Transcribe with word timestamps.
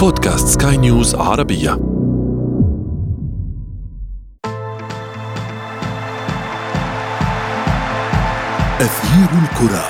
بودكاست 0.00 0.62
سكاي 0.62 0.76
نيوز 0.76 1.14
عربية. 1.14 1.72
أثير 8.80 9.28
الكرة. 9.42 9.84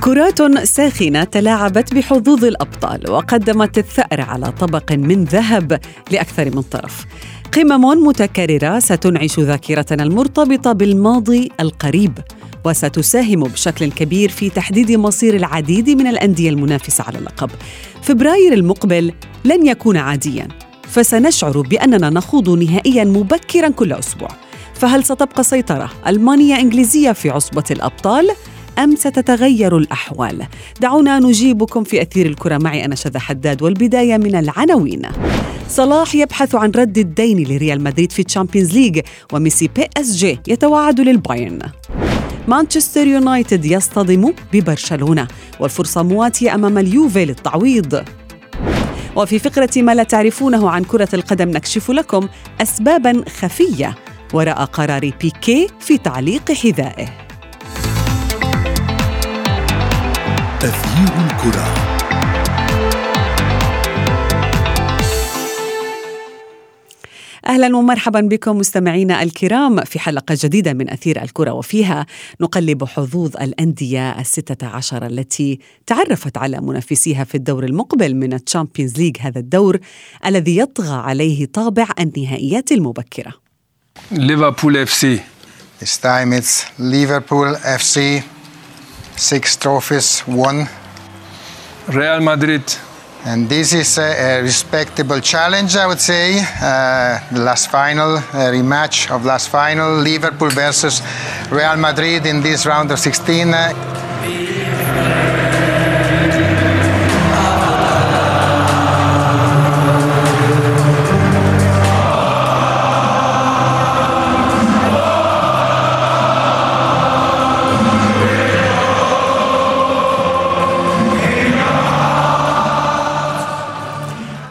كرات 0.00 0.64
ساخنة 0.64 1.24
تلاعبت 1.24 1.94
بحظوظ 1.94 2.44
الأبطال 2.44 3.10
وقدمت 3.10 3.78
الثأر 3.78 4.20
على 4.20 4.52
طبق 4.52 4.92
من 4.92 5.24
ذهب 5.24 5.80
لأكثر 6.10 6.44
من 6.56 6.62
طرف. 6.62 7.06
قمم 7.52 8.06
متكررة 8.06 8.78
ستنعش 8.78 9.40
ذاكرتنا 9.40 10.02
المرتبطة 10.02 10.72
بالماضي 10.72 11.50
القريب 11.60 12.18
وستساهم 12.64 13.42
بشكل 13.42 13.90
كبير 13.90 14.28
في 14.28 14.50
تحديد 14.50 14.92
مصير 14.92 15.36
العديد 15.36 15.90
من 15.90 16.06
الأندية 16.06 16.50
المنافسة 16.50 17.04
على 17.04 17.18
اللقب. 17.18 17.50
فبراير 18.02 18.52
المقبل 18.52 19.12
لن 19.44 19.66
يكون 19.66 19.96
عاديا، 19.96 20.48
فسنشعر 20.82 21.60
بأننا 21.60 22.10
نخوض 22.10 22.50
نهائيا 22.50 23.04
مبكرا 23.04 23.68
كل 23.68 23.92
أسبوع. 23.92 24.28
فهل 24.74 25.04
ستبقى 25.04 25.44
سيطرة 25.44 25.90
ألمانية 26.06 26.60
إنجليزية 26.60 27.12
في 27.12 27.30
عصبة 27.30 27.64
الأبطال؟ 27.70 28.30
أم 28.78 28.96
ستتغير 28.96 29.76
الأحوال؟ 29.76 30.46
دعونا 30.80 31.18
نجيبكم 31.18 31.84
في 31.84 32.02
أثير 32.02 32.26
الكرة 32.26 32.58
معي 32.58 32.84
أنا 32.84 32.94
شذى 32.94 33.18
حداد 33.18 33.62
والبداية 33.62 34.16
من 34.16 34.34
العناوين 34.34 35.02
صلاح 35.68 36.14
يبحث 36.14 36.54
عن 36.54 36.70
رد 36.70 36.98
الدين 36.98 37.48
لريال 37.48 37.82
مدريد 37.82 38.12
في 38.12 38.22
ال 38.22 38.27
Champions 38.27 38.72
League 38.72 39.00
وميسي 39.32 39.68
PSG 39.68 40.38
يتوعد 40.48 41.00
للبايرن. 41.00 41.58
مانشستر 42.48 43.06
يونايتد 43.06 43.64
يصطدم 43.64 44.32
ببرشلونة 44.52 45.28
والفرصة 45.60 46.02
مواتية 46.02 46.54
أمام 46.54 46.78
اليوفي 46.78 47.24
للتعويض. 47.24 48.04
وفي 49.16 49.38
فقرة 49.38 49.70
ما 49.76 49.94
لا 49.94 50.02
تعرفونه 50.02 50.70
عن 50.70 50.84
كرة 50.84 51.08
القدم 51.14 51.48
نكشف 51.48 51.90
لكم 51.90 52.28
اسبابا 52.62 53.24
خفية 53.40 53.94
وراء 54.34 54.64
قرار 54.64 55.10
بيكيه 55.20 55.68
في 55.80 55.98
تعليق 55.98 56.52
حذائه. 56.52 57.08
أثير 60.60 61.12
الكرة. 61.26 61.95
أهلا 67.46 67.76
ومرحبا 67.76 68.20
بكم 68.20 68.58
مستمعينا 68.58 69.22
الكرام 69.22 69.84
في 69.84 69.98
حلقة 69.98 70.36
جديدة 70.40 70.72
من 70.72 70.90
أثير 70.90 71.22
الكرة 71.22 71.52
وفيها 71.52 72.06
نقلب 72.40 72.84
حظوظ 72.84 73.36
الأندية 73.36 74.20
الستة 74.20 74.66
عشر 74.66 75.06
التي 75.06 75.58
تعرفت 75.86 76.38
على 76.38 76.60
منافسيها 76.60 77.24
في 77.24 77.34
الدور 77.34 77.64
المقبل 77.64 78.14
من 78.14 78.32
ال 78.32 78.39
Champions 78.39 78.98
League 78.98 79.16
هذا 79.20 79.38
الدور 79.40 79.78
الذي 80.26 80.58
يطغى 80.58 80.94
عليه 80.94 81.46
طابع 81.46 81.88
النهائيات 82.00 82.72
المبكرة. 82.72 83.32
Liverpool 84.12 84.76
FC 84.76 85.20
This 85.80 85.98
time 85.98 86.32
it's 86.32 86.64
Liverpool 86.78 87.54
FC. 87.78 88.22
Six 89.16 89.56
trophies 89.56 90.22
won. 90.28 90.66
ريال 91.90 92.22
مدريد 92.22 92.62
And 93.26 93.48
this 93.48 93.72
is 93.72 93.98
a, 93.98 94.38
a 94.38 94.42
respectable 94.42 95.20
challenge, 95.20 95.74
I 95.74 95.88
would 95.88 95.98
say. 96.00 96.38
Uh, 96.38 97.18
the 97.32 97.40
last 97.40 97.72
final, 97.72 98.18
rematch 98.18 99.10
of 99.10 99.24
last 99.24 99.48
final, 99.48 99.98
Liverpool 99.98 100.50
versus 100.50 101.02
Real 101.50 101.76
Madrid 101.76 102.24
in 102.24 102.40
this 102.40 102.66
round 102.66 102.92
of 102.92 103.00
16. 103.00 104.65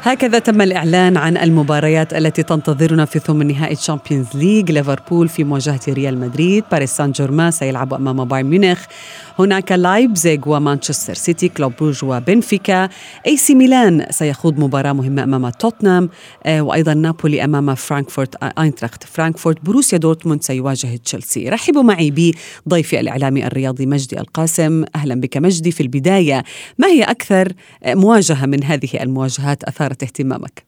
هكذا 0.05 0.39
تم 0.39 0.61
الإعلان 0.61 1.17
عن 1.17 1.38
المباريات 1.38 2.13
التي 2.13 2.43
تنتظرنا 2.43 3.05
في 3.05 3.19
ثمن 3.19 3.47
نهائي 3.47 3.75
تشامبيونز 3.75 4.27
ليج 4.33 4.71
ليفربول 4.71 5.27
في 5.29 5.43
مواجهة 5.43 5.79
ريال 5.88 6.19
مدريد. 6.19 6.63
باريس 6.71 6.91
سان 6.91 7.11
جيرمان 7.11 7.51
سيلعب 7.51 7.93
أمام 7.93 8.25
بايرن 8.25 8.49
ميونخ. 8.49 8.85
هناك 9.39 9.71
لايبزيغ 9.71 10.39
ومانشستر 10.45 11.13
سيتي 11.13 11.49
كلوب 11.49 11.73
بروج 11.79 12.03
وبنفيكا 12.03 12.89
اي 13.27 13.38
سي 13.38 13.55
ميلان 13.55 14.05
سيخوض 14.09 14.59
مباراة 14.59 14.93
مهمة 14.93 15.23
أمام 15.23 15.49
توتنهام 15.49 16.09
آه، 16.45 16.61
وأيضا 16.61 16.93
نابولي 16.93 17.43
أمام 17.43 17.75
فرانكفورت 17.75 18.35
أينتراخت 18.43 19.03
فرانكفورت 19.03 19.66
بروسيا 19.66 19.97
دورتموند 19.97 20.43
سيواجه 20.43 20.95
تشيلسي. 20.95 21.49
رحبوا 21.49 21.83
معي 21.83 22.33
بضيفي 22.66 22.99
الإعلامي 22.99 23.47
الرياضي 23.47 23.85
مجدي 23.85 24.19
القاسم. 24.19 24.83
أهلا 24.95 25.16
بك 25.16 25.37
مجدي 25.37 25.72
في 25.72 25.81
البداية. 25.81 26.43
ما 26.77 26.87
هي 26.87 27.03
أكثر 27.03 27.53
آه، 27.83 27.93
مواجهة 27.93 28.45
من 28.45 28.63
هذه 28.63 28.89
المواجهات 29.01 29.63
أثارت 29.63 29.94
اهتمامك؟ 30.03 30.63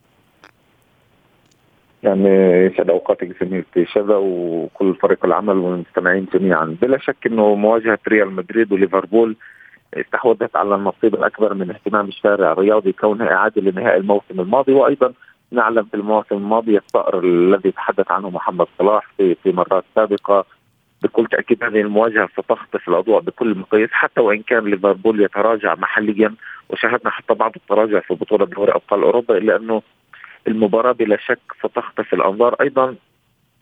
يعني 2.03 2.29
يسعد 2.65 2.89
أوقاتك 2.89 3.43
زميلتي 3.43 3.85
شذا 3.85 4.15
وكل 4.15 4.95
فريق 4.95 5.25
العمل 5.25 5.57
والمستمعين 5.57 6.27
جميعا. 6.33 6.77
بلا 6.81 6.97
شك 6.97 7.27
إنه 7.27 7.55
مواجهة 7.55 7.99
ريال 8.07 8.31
مدريد 8.31 8.71
وليفربول 8.71 9.35
استحوذت 9.93 10.55
على 10.55 10.75
النصيب 10.75 11.15
الأكبر 11.15 11.53
من 11.53 11.69
اهتمام 11.69 12.07
الشارع 12.07 12.51
الرياضي 12.51 12.91
كونها 12.91 13.33
إعادة 13.33 13.61
لنهائي 13.61 13.97
الموسم 13.97 14.39
الماضي. 14.39 14.73
وأيضا 14.73 15.13
نعلم 15.51 15.83
في 15.83 15.93
المواسم 15.93 16.35
الماضيه 16.35 16.77
الثأر 16.77 17.19
الذي 17.19 17.71
تحدث 17.71 18.11
عنه 18.11 18.29
محمد 18.29 18.67
صلاح 18.79 19.07
في 19.17 19.35
في 19.35 19.51
مرات 19.51 19.83
سابقة. 19.95 20.45
بكل 21.03 21.27
تأكيد 21.27 21.63
هذه 21.63 21.81
المواجهة 21.81 22.29
ستخطف 22.33 22.89
الأضواء 22.89 23.21
بكل 23.21 23.57
مقياس 23.57 23.89
حتى 23.91 24.21
وإن 24.21 24.41
كان 24.41 24.63
ليفربول 24.63 25.21
يتراجع 25.21 25.75
محليا 25.75 26.35
وشاهدنا 26.69 27.09
حتى 27.09 27.33
بعض 27.33 27.51
التراجع 27.55 27.99
في 27.99 28.13
بطولة 28.13 28.45
دوري 28.45 28.71
أبطال 28.71 29.03
أوروبا 29.03 29.37
إلا 29.37 29.55
أنه 29.55 29.81
المباراة 30.47 30.91
بلا 30.91 31.17
شك 31.17 31.39
ستخطف 31.59 32.13
الأنظار. 32.13 32.55
أيضا 32.61 32.95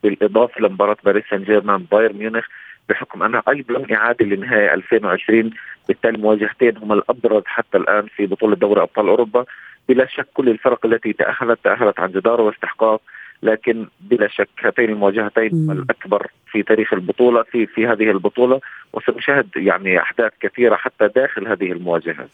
بالإضافة 0.02 0.60
لمباراة 0.60 0.96
باريس 1.04 1.24
سان 1.30 1.44
جيرمان 1.44 1.86
بايرن 1.90 2.16
ميونخ 2.16 2.46
بحكم 2.88 3.22
أنها 3.22 3.42
أيضا 3.48 3.94
اعاده 3.94 4.24
لنهائي 4.24 4.74
2020 4.74 5.50
بالتالي 5.88 6.18
مواجهتين 6.18 6.76
هما 6.76 6.94
الأبرز 6.94 7.42
حتى 7.46 7.78
الآن 7.78 8.06
في 8.16 8.26
بطولة 8.26 8.56
دوري 8.56 8.82
أبطال 8.82 9.08
أوروبا. 9.08 9.44
بلا 9.88 10.06
شك 10.06 10.26
كل 10.34 10.48
الفرق 10.48 10.86
التي 10.86 11.12
تأهلت 11.12 11.58
تأهلت 11.64 12.00
عن 12.00 12.12
جداره 12.12 12.42
واستحقاق 12.42 13.02
لكن 13.42 13.86
بلا 14.00 14.28
شك 14.28 14.48
هاتين 14.60 14.90
المواجهتين 14.90 15.70
الأكبر 15.70 16.30
في 16.52 16.62
تاريخ 16.62 16.92
البطولة 16.92 17.42
في 17.42 17.66
في 17.66 17.86
هذه 17.86 18.10
البطولة 18.10 18.60
وسنشاهد 18.92 19.46
يعني 19.56 20.00
أحداث 20.00 20.32
كثيرة 20.40 20.76
حتى 20.76 21.08
داخل 21.16 21.48
هذه 21.48 21.72
المواجهة. 21.72 22.28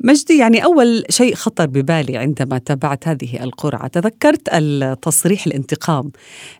مجدي 0.00 0.38
يعني 0.38 0.64
أول 0.64 1.04
شيء 1.10 1.34
خطر 1.34 1.66
ببالي 1.66 2.16
عندما 2.16 2.58
تابعت 2.58 3.08
هذه 3.08 3.44
القرعة. 3.44 3.86
تذكرت 3.86 4.48
التصريح 4.52 5.46
الانتقام 5.46 6.12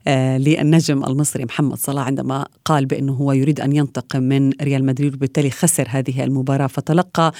آه 0.09 0.39
للنجم 0.39 1.05
المصري 1.05 1.45
محمد 1.45 1.77
صلاح 1.77 2.07
عندما 2.07 2.47
قال 2.65 2.87
بأنه 2.87 3.13
هو 3.13 3.33
يريد 3.33 3.61
أن 3.61 3.73
ينتقم 3.73 4.23
من 4.23 4.53
ريال 4.63 4.87
مدريد 4.87 5.15
وبالتالي 5.15 5.51
خسر 5.51 5.84
هذه 5.89 6.25
المباراة 6.25 6.67
فتلقى 6.67 7.33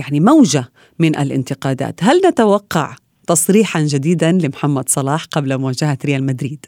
يعني 0.00 0.20
موجة 0.20 0.64
من 0.98 1.18
الانتقادات، 1.18 2.04
هل 2.04 2.20
نتوقع 2.28 2.96
تصريحا 3.30 3.80
جديدا 3.80 4.32
لمحمد 4.32 4.88
صلاح 4.88 5.24
قبل 5.32 5.58
مواجهة 5.58 5.98
ريال 6.04 6.26
مدريد. 6.26 6.66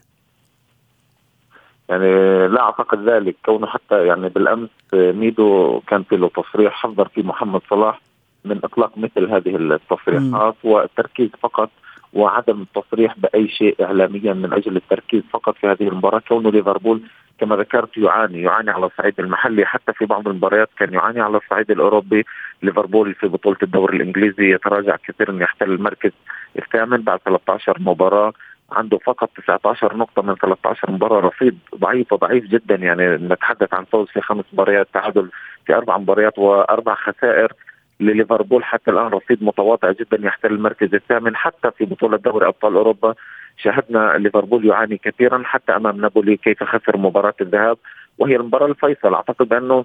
يعني 1.88 2.08
لا 2.48 2.60
أعتقد 2.60 3.08
ذلك. 3.08 3.36
كونه 3.44 3.66
حتى 3.66 4.06
يعني 4.06 4.28
بالأمس 4.28 4.68
ميدو 4.92 5.80
كان 5.86 6.02
في 6.02 6.16
له 6.16 6.28
تصريح 6.28 6.72
حذر 6.72 7.08
فيه 7.08 7.22
محمد 7.22 7.60
صلاح 7.70 8.00
من 8.44 8.60
إطلاق 8.64 8.98
مثل 8.98 9.30
هذه 9.30 9.56
التصريحات 9.56 10.54
والتركيز 10.64 11.30
فقط 11.42 11.70
وعدم 12.12 12.62
التصريح 12.62 13.18
بأي 13.18 13.48
شيء 13.48 13.84
اعلاميا 13.84 14.32
من 14.32 14.52
أجل 14.52 14.76
التركيز 14.76 15.22
فقط 15.32 15.56
في 15.56 15.66
هذه 15.66 15.88
المباراة. 15.88 16.22
كونه 16.28 16.50
ليفربول 16.50 17.02
كما 17.38 17.56
ذكرت 17.56 17.96
يعاني 17.96 18.42
يعاني 18.42 18.70
على 18.70 18.86
الصعيد 18.86 19.20
المحلي. 19.20 19.66
حتى 19.66 19.92
في 19.92 20.04
بعض 20.06 20.28
المباريات 20.28 20.68
كان 20.78 20.92
يعاني 20.92 21.20
على 21.20 21.36
الصعيد 21.36 21.70
الأوروبي. 21.70 22.24
ليفربول 22.62 23.14
في 23.14 23.28
بطولة 23.28 23.56
الدوري 23.62 23.96
الإنجليزي 23.96 24.54
يتراجع 24.54 24.96
كثيرا 24.96 25.42
يحتل 25.42 25.70
المركز 25.70 26.12
الثامن 26.58 27.02
بعد 27.02 27.18
13 27.18 27.76
مباراة 27.80 28.32
عنده 28.72 28.98
فقط 28.98 29.30
19 29.36 29.96
نقطة 29.96 30.22
من 30.22 30.34
13 30.34 30.90
مباراة. 30.90 31.20
رصيد 31.20 31.58
ضعيف 31.74 32.12
وضعيف 32.12 32.44
جدا 32.44 32.74
يعني 32.74 33.06
نتحدث 33.08 33.74
عن 33.74 33.84
فوز 33.84 34.08
في 34.08 34.20
خمس 34.20 34.44
مباريات 34.52 34.88
تعادل 34.94 35.30
في 35.66 35.74
أربع 35.74 35.98
مباريات 35.98 36.38
وأربع 36.38 36.94
خسائر 36.94 37.52
لليفربول. 38.00 38.64
حتى 38.64 38.90
الآن 38.90 39.06
رصيد 39.06 39.44
متواضع 39.44 39.92
جدا 39.92 40.26
يحتل 40.26 40.52
المركز 40.52 40.94
الثامن. 40.94 41.36
حتى 41.36 41.70
في 41.70 41.84
بطولة 41.84 42.16
دوري 42.16 42.46
أبطال 42.46 42.74
أوروبا 42.74 43.14
شاهدنا 43.56 44.18
ليفربول 44.18 44.66
يعاني 44.66 44.96
كثيرا 44.96 45.42
حتى 45.44 45.76
أمام 45.76 46.00
نابولي 46.00 46.36
كيف 46.36 46.64
خسر 46.64 46.96
مباراة 46.96 47.34
الذهاب 47.40 47.78
وهي 48.18 48.36
المباراة 48.36 48.66
الفيصل. 48.66 49.14
أعتقد 49.14 49.52
أنه 49.52 49.84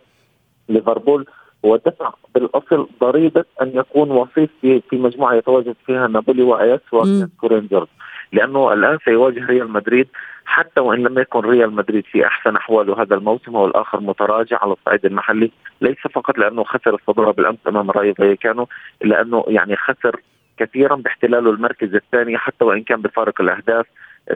ليفربول 0.70 1.26
هو 1.66 1.76
دفع 1.76 2.14
بالأصل 2.36 2.88
ضريبة 3.02 3.46
أن 3.62 3.72
يكون 3.74 4.12
وسيط 4.12 4.50
في 4.62 4.82
في 4.90 4.96
مجموعة 4.96 5.36
يتواجد 5.36 5.76
فيها 5.86 6.08
نابولي 6.08 6.44
وآياس 6.44 6.80
ورينجرز 7.44 7.88
لأنه 8.32 8.74
الآن 8.74 8.98
سيواجه 9.06 9.46
ريال 9.46 9.72
مدريد 9.72 10.08
حتى 10.46 10.82
وإن 10.82 11.04
لم 11.04 11.20
يكن 11.20 11.40
ريال 11.40 11.74
مدريد 11.74 12.06
في 12.06 12.28
أحسن 12.28 12.56
أحواله 12.56 13.02
هذا 13.02 13.16
الموسم 13.16 13.56
هو 13.56 13.66
الآخر 13.66 14.00
متراجع 14.00 14.58
على 14.62 14.74
الصعيد 14.74 15.06
المحلي. 15.06 15.52
ليس 15.82 15.98
فقط 16.14 16.38
لأنه 16.38 16.64
خسر 16.64 16.96
الصدارة 16.96 17.32
بالأمس 17.32 17.58
أمام 17.68 17.92
رايو 17.92 18.14
فاييكانو 18.14 18.68
إلا 19.04 19.22
أنه 19.22 19.44
يعني 19.48 19.76
خسر 19.76 20.22
كثيرا 20.58 20.96
باحتلاله 20.96 21.50
المركز 21.50 21.96
الثاني 21.96 22.38
حتى 22.38 22.66
وإن 22.66 22.84
كان 22.84 23.02
بفارق 23.02 23.42
الأهداف 23.42 23.86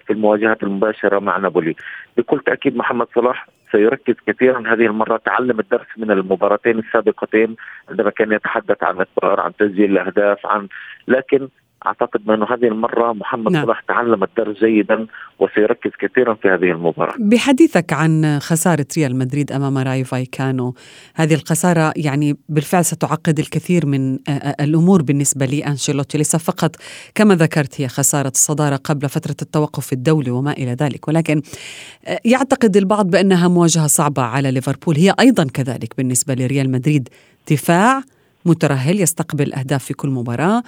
في 0.06 0.14
المواجهات 0.14 0.64
المباشرة 0.64 1.20
مع 1.20 1.38
نابولي. 1.38 1.76
بكل 2.18 2.40
تأكيد 2.40 2.78
محمد 2.78 3.08
صلاح 3.16 3.48
سيركز 3.72 4.16
كثيرا 4.28 4.60
هذه 4.60 4.86
المرة. 4.86 5.18
تعلم 5.18 5.60
الدرس 5.60 5.88
من 5.98 6.12
المباراتين 6.12 6.80
السابقتين 6.80 7.56
عندما 7.90 8.10
كان 8.10 8.32
يتحدث 8.32 8.84
عن 8.84 8.96
اصرار 9.02 9.40
عن 9.40 9.56
تسجيل 9.56 9.92
الأهداف 9.92 10.46
عن 10.46 10.68
لكن 11.08 11.50
أعتقد 11.86 12.30
انه 12.30 12.46
هذه 12.46 12.68
المرة 12.68 13.14
محمد 13.14 13.52
نعم. 13.52 13.66
صلاح 13.66 13.82
تعلم 13.88 14.24
الدرس 14.24 14.58
جيدا 14.58 15.08
وسيركز 15.40 15.92
كثيرا 16.00 16.34
في 16.34 16.48
هذه 16.48 16.72
المباراة. 16.72 17.16
بحديثك 17.20 17.94
عن 17.94 18.40
خسارة 18.40 18.86
ريال 18.98 19.16
مدريد 19.16 19.52
أمام 19.52 19.78
رايو 19.78 20.04
فاييكانو، 20.04 20.76
هذه 21.16 21.34
الخسارة 21.34 21.94
يعني 21.96 22.38
بالفعل 22.50 22.86
ستعقد 22.86 23.40
الكثير 23.40 23.86
من 23.86 24.20
الأمور 24.60 25.02
بالنسبة 25.02 25.46
لأنشيلوتي، 25.46 26.18
ليس 26.18 26.36
فقط 26.36 26.76
كما 27.16 27.36
ذكرت 27.36 27.82
هي 27.82 27.88
خسارة 27.88 28.30
الصدارة 28.30 28.76
قبل 28.76 29.10
فترة 29.10 29.36
التوقف 29.42 29.94
الدولي 29.94 30.32
وما 30.32 30.52
إلى 30.52 30.72
ذلك، 30.72 31.08
ولكن 31.08 31.42
يعتقد 32.26 32.78
البعض 32.78 33.10
بأنها 33.10 33.48
مواجهة 33.48 33.88
صعبة 33.88 34.22
على 34.22 34.52
ليفربول، 34.52 34.96
هي 34.96 35.14
أيضا 35.20 35.44
كذلك 35.44 35.94
بالنسبة 35.98 36.34
لريال 36.34 36.72
مدريد، 36.72 37.10
دفاع 37.52 38.02
مترهل 38.46 39.00
يستقبل 39.00 39.54
أهداف 39.54 39.84
في 39.84 39.94
كل 39.94 40.10
مباراة. 40.10 40.64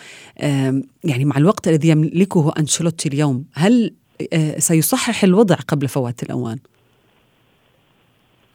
يعني 1.04 1.25
مع 1.25 1.38
الوقت 1.38 1.68
الذي 1.68 1.90
يملكه 1.90 2.54
أنشيلوتي 2.60 3.10
اليوم 3.10 3.46
هل 3.54 3.94
آه، 4.34 4.60
سيصحح 4.60 5.24
الوضع 5.24 5.56
قبل 5.56 5.88
فوات 5.88 6.24
الأوان؟ 6.24 6.58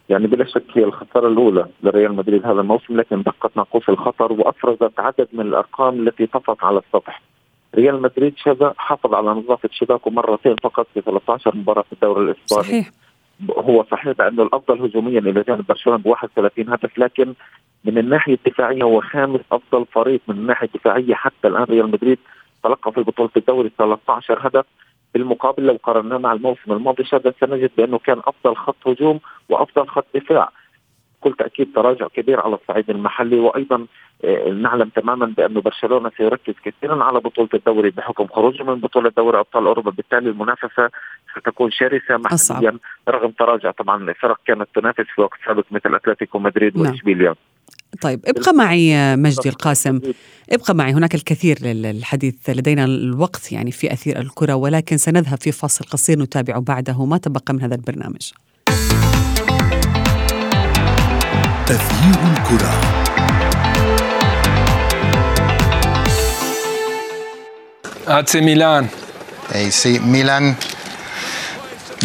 يعني 0.09 0.27
بلا 0.27 0.45
شك 0.45 0.65
هي 0.75 0.85
الخسارة 0.85 1.29
الأولى 1.29 1.67
لريال 1.83 2.15
مدريد 2.15 2.47
هذا 2.47 2.61
الموسم 2.61 2.97
لكن 2.97 3.23
دقت 3.23 3.57
ناقوس 3.57 3.89
الخطر 3.89 4.33
وأفرزت 4.33 4.93
عدد 4.99 5.29
من 5.33 5.41
الأرقام 5.41 6.09
التي 6.09 6.27
طفت 6.27 6.65
على 6.65 6.79
السطح. 6.79 7.23
ريال 7.75 8.03
مدريد 8.03 8.35
شبه 8.37 8.73
حافظ 8.77 9.15
على 9.15 9.31
نظافة 9.31 9.69
شباكه 9.73 10.11
مرتين 10.11 10.57
فقط 10.63 10.87
في 10.95 11.01
13 11.01 11.57
مباراة 11.57 11.83
في 11.83 11.93
الدوري 11.93 12.25
الإسباني. 12.25 12.63
صحيح. 12.63 12.91
هو 13.51 13.85
صحيح 13.91 14.13
بأنه 14.13 14.43
الأفضل 14.43 14.83
هجوميا 14.83 15.19
إلى 15.19 15.43
جانب 15.43 15.67
برشلونة 15.67 15.99
ب 15.99 16.07
31 16.07 16.69
هدف 16.69 16.99
لكن 16.99 17.35
من 17.85 17.99
الناحية 17.99 18.35
الدفاعية 18.35 18.83
هو 18.83 19.01
خامس 19.01 19.41
أفضل 19.53 19.87
فريق 19.87 20.21
من 20.29 20.35
الناحية 20.35 20.67
الدفاعية. 20.67 21.15
حتى 21.15 21.49
الآن 21.49 21.63
ريال 21.65 21.91
مدريد 21.91 22.19
تلقى 22.65 22.93
في 22.93 23.01
بطولة 23.01 23.31
الدوري 23.37 23.71
13 23.79 24.47
هدف. 24.47 24.65
بالمقابل 25.15 25.67
لو 25.67 25.79
قارناه 25.83 26.19
مع 26.19 26.33
الموسم 26.33 26.73
الماضي 26.73 27.05
شهد 27.05 27.35
سنجد 27.41 27.71
بأنه 27.77 27.99
كان 27.99 28.19
أفضل 28.27 28.57
خط 28.57 28.89
هجوم 28.89 29.21
وأفضل 29.49 29.89
خط 29.89 30.07
دفاع. 30.15 30.51
بكل 31.21 31.35
تأكيد 31.35 31.73
تراجع 31.75 32.09
كبير 32.09 32.41
على 32.41 32.55
الصعيد 32.55 32.91
المحلي 32.91 33.39
وأيضا 33.39 33.87
آه، 34.25 34.49
نعلم 34.51 34.89
تماما 34.89 35.27
بانه 35.27 35.61
برشلونة 35.61 36.11
سيركز 36.17 36.55
كثيرا 36.65 37.05
على 37.05 37.21
بطولة 37.21 37.49
الدوري 37.55 37.91
بحكم 37.91 38.27
خروجه 38.27 38.63
من 38.63 38.75
بطولة 38.75 39.13
دوري 39.17 39.39
أبطال 39.39 39.67
أوروبا. 39.67 39.91
بالتالي 39.91 40.31
المنافسة 40.31 40.91
ستكون 41.37 41.71
شرسة 41.71 42.17
محليا 42.17 42.79
رغم 43.09 43.31
تراجع 43.31 43.71
طبعا 43.71 44.11
الفرق 44.11 44.37
كانت 44.47 44.69
تنافس 44.75 45.05
في 45.15 45.21
وقت 45.21 45.39
سابق 45.47 45.65
مثل 45.71 45.95
أتلتيكو 45.95 46.39
مدريد 46.39 46.79
نعم. 46.79 46.93
واشبيليا 46.93 47.35
طيب 48.03 48.21
ابقى 48.27 48.53
معي 48.53 49.17
مجدي 49.17 49.49
القاسم. 49.49 50.01
ابقى 50.53 50.75
معي 50.75 50.93
هناك 50.93 51.15
الكثير 51.15 51.57
للحديث 51.63 52.51
لدينا 52.51 52.85
الوقت 52.85 53.53
يعني 53.53 53.73
في 53.73 53.93
أثير 53.93 54.19
الكرة 54.19 54.55
ولكن 54.55 54.97
سنذهب 54.97 55.39
في 55.41 55.53
فاصل 55.53 55.85
قصير 55.85 56.19
نتابع 56.19 56.59
بعده. 56.59 57.05
ما 57.05 57.19
تبقى 57.19 57.55
من 57.55 57.63
هذا 57.63 57.75
البرنامج؟ 57.75 58.33
أثير 61.71 62.17
الكرة. 62.33 62.99
AC 68.09 68.41
Milan. 68.41 68.85
AC 69.53 69.83
Milan 70.01 70.45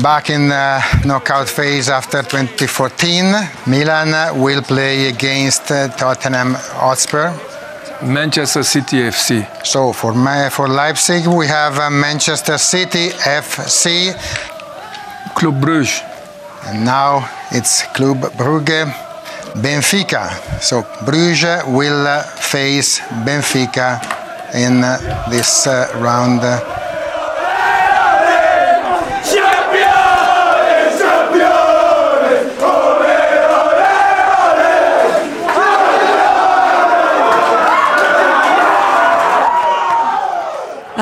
back 0.02 0.30
in 0.30 0.50
the 0.50 0.82
knockout 1.06 1.48
phase 1.48 1.90
after 1.90 2.22
2014. 2.24 3.34
Milan 3.68 4.40
will 4.42 4.62
play 4.62 5.08
against 5.08 5.72
uh, 5.72 5.88
Tottenham 5.90 6.56
Hotspur. 6.56 7.32
Manchester 8.02 8.64
City 8.64 8.98
FC. 8.98 9.46
So 9.66 9.94
for 9.94 10.14
for 10.50 10.68
Leipzig 10.68 11.28
we 11.28 11.48
have 11.48 11.78
uh, 11.80 11.90
Manchester 11.90 12.58
City 12.58 13.10
FC. 13.10 14.14
Club 15.36 15.62
Brugge. 15.62 16.02
And 16.66 16.86
now 16.86 17.30
it's 17.52 17.84
Club 17.94 18.18
Brugge. 18.38 18.92
Benfica. 19.56 20.32
So 20.62 20.84
Bruges 21.06 21.64
will 21.68 22.08
uh, 22.08 22.24
face 22.24 23.00
Benfica 23.26 24.02
in 24.56 24.82
this 25.30 25.68
round 25.96 26.42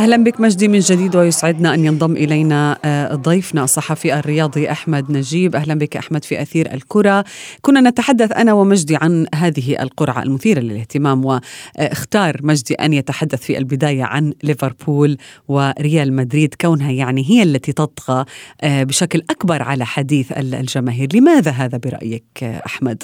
أهلا 0.01 0.18
بك 0.18 0.42
مجدي 0.42 0.68
من 0.68 0.80
جديد 0.80 1.15
ويسعدنا 1.15 1.74
أن 1.74 1.86
ينضم 1.86 2.15
إلينا 2.15 2.77
آه، 2.86 3.15
ضيفنا 3.15 3.63
الصحفي 3.63 4.19
الرياضي 4.19 4.71
أحمد 4.71 5.12
نجيب. 5.12 5.56
أهلا 5.56 5.74
بك 5.74 5.98
أحمد 5.98 6.25
في 6.25 6.42
أثير 6.42 6.74
الكرة. 6.74 7.25
كنا 7.62 7.89
نتحدث 7.89 8.31
أنا 8.31 8.53
ومجدي 8.53 8.95
عن 8.95 9.27
هذه 9.36 9.81
القرعة 9.81 10.24
المثيرة 10.24 10.59
للاهتمام 10.59 11.25
واختار 11.25 12.38
مجدي 12.44 12.74
أن 12.74 12.94
يتحدث 12.94 13.42
في 13.42 13.57
البداية 13.57 14.03
عن 14.03 14.33
ليفربول 14.44 15.18
وريال 15.48 16.13
مدريد 16.13 16.56
كونها 16.62 16.92
يعني 16.92 17.30
هي 17.30 17.44
التي 17.44 17.74
تطغى 17.74 18.25
آه، 18.62 18.83
بشكل 18.83 19.21
أكبر 19.30 19.62
على 19.62 19.86
حديث 19.86 20.31
الجماهير. 20.31 21.09
لماذا 21.13 21.51
هذا 21.51 21.77
برأيك 21.77 22.44
آه، 22.44 22.62
أحمد؟ 22.65 23.03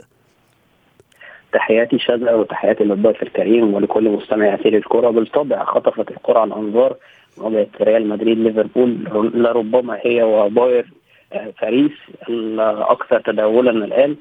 تحياتي 1.54 2.00
شاذة 2.00 2.36
وتحياتي 2.36 2.84
للضيف 2.84 3.24
الكريم 3.24 3.74
ولكل 3.74 4.10
مستمع 4.10 4.54
أثير 4.54 4.78
الكرة. 4.78 5.10
بالطبع 5.10 5.64
خطفت 5.64 6.12
الكرة 6.12 6.40
على 6.40 6.48
الأنظار 6.48 6.96
مواجهة 7.38 7.68
ريال 7.82 8.10
مدريد 8.10 8.38
ليفربول 8.40 8.98
لربما 9.34 10.00
هي 10.02 10.24
وباير 10.24 10.86
آه، 11.34 11.54
باريس 11.62 11.92
الأكثر 12.30 13.20
تداولا 13.20 13.72
الآن. 13.72 14.16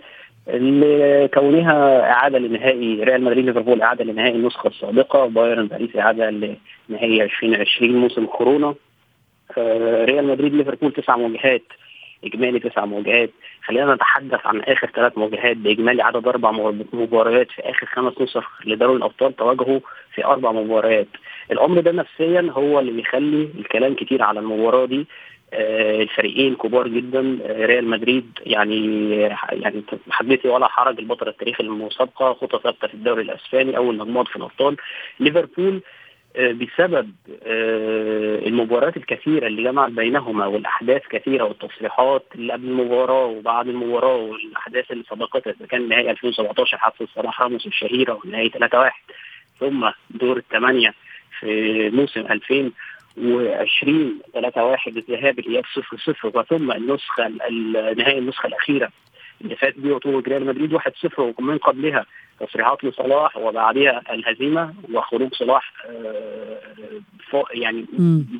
لكونها 0.48 2.10
إعادة 2.10 2.38
لنهائي 2.38 3.04
ريال 3.04 3.24
مدريد 3.24 3.44
ليفربول 3.44 3.82
إعادة 3.82 4.04
لنهائي 4.04 4.34
النسخة 4.36 4.68
السابقة 4.68 5.26
بايرن 5.26 5.66
باريس 5.66 5.96
إعادة 5.96 6.30
لنهائي 6.30 7.22
2020 7.22 7.96
موسم 7.96 8.26
كورونا. 8.26 8.74
آه، 9.58 10.04
ريال 10.04 10.26
مدريد 10.26 10.54
ليفربول 10.54 10.92
تسع 10.92 11.16
مواجهات 11.16 11.62
إجمالي 12.26 12.58
تسع 12.58 12.84
مواجهات. 12.84 13.30
خلينا 13.64 13.94
نتحدث 13.94 14.46
عن 14.46 14.60
آخر 14.60 14.90
ثلاث 14.94 15.18
مواجهات 15.18 15.56
بإجمالي 15.56 16.02
عدد 16.02 16.28
أربع 16.28 16.50
مباريات 16.92 17.50
في 17.50 17.62
آخر 17.62 17.86
خمس 17.86 18.20
نسخ 18.20 18.66
لدوري 18.66 18.96
الأبطال 18.96 19.36
تواجهوا 19.36 19.80
في 20.14 20.24
أربع 20.24 20.52
مباريات. 20.52 21.06
الأمر 21.52 21.80
ده 21.80 21.92
نفسيا 21.92 22.48
هو 22.50 22.80
اللي 22.80 22.92
بيخلي 22.92 23.48
الكلام 23.58 23.94
كتير 23.94 24.22
على 24.22 24.40
المباراة 24.40 24.86
دي. 24.86 25.06
آه 25.52 26.02
الفريقين 26.02 26.54
كبار 26.54 26.88
جدا. 26.88 27.38
آه 27.44 27.66
ريال 27.66 27.88
مدريد 27.88 28.38
يعني 28.46 29.10
يعني 29.52 29.82
حدثي 30.10 30.48
ولا 30.48 30.68
حرج 30.68 30.98
البطل 30.98 31.28
التاريخي 31.28 31.62
للمسابقه 31.62 32.32
خطة 32.32 32.58
ثابتة 32.58 32.88
في 32.88 32.94
الدوري 32.94 33.22
الأسباني 33.22 33.76
أول 33.76 33.96
مجموعة 33.96 34.24
في 34.24 34.36
الأبطال. 34.36 34.76
ليفربول 35.20 35.74
آه، 35.74 35.80
بسبب 36.36 37.12
آه، 37.46 38.38
المباريات 38.46 38.96
الكثيرة 38.96 39.46
اللي 39.46 39.62
جمعت 39.62 39.90
بينهما 39.90 40.46
والأحداث 40.46 41.02
كثيرة 41.10 41.44
والتصريحات 41.44 42.24
اللي 42.34 42.52
قبل 42.52 42.68
المباراة 42.68 43.24
وبعد 43.24 43.68
المباراة 43.68 44.16
والأحداث 44.16 44.90
اللي 44.90 45.04
سبقتها 45.10 45.50
إذا 45.50 45.66
كان 45.66 45.88
نهائي 45.88 46.10
2017 46.10 46.78
حادثة 46.78 47.06
صلاح 47.14 47.42
راموس 47.42 47.66
الشهيرة 47.66 48.20
ونهائي 48.24 48.50
3-1 48.50 48.92
ثم 49.60 49.90
دور 50.10 50.36
الثمانية 50.36 50.94
في 51.40 51.90
موسم 51.90 52.20
2020 52.20 54.18
3-1 54.36 54.38
الذهاب 54.86 55.38
الإياب 55.38 55.64
0-0 55.64 56.24
وثم 56.24 56.72
النسخة 56.72 57.28
نهائي 57.96 58.18
النسخة 58.18 58.46
الأخيرة 58.46 58.90
اللي 59.40 59.56
فات 59.56 59.78
بيه 59.78 59.92
وتوج 59.92 60.28
ريال 60.28 60.46
مدريد 60.46 60.74
1-0 60.78 60.80
ومن 61.18 61.58
قبلها 61.58 62.06
تصريحات 62.40 62.84
لصلاح 62.84 63.36
وبعدها 63.36 64.02
الهزيمة 64.10 64.74
وخروج 64.92 65.34
صلاح 65.34 65.72
آه، 65.86 67.44
يعني 67.54 67.86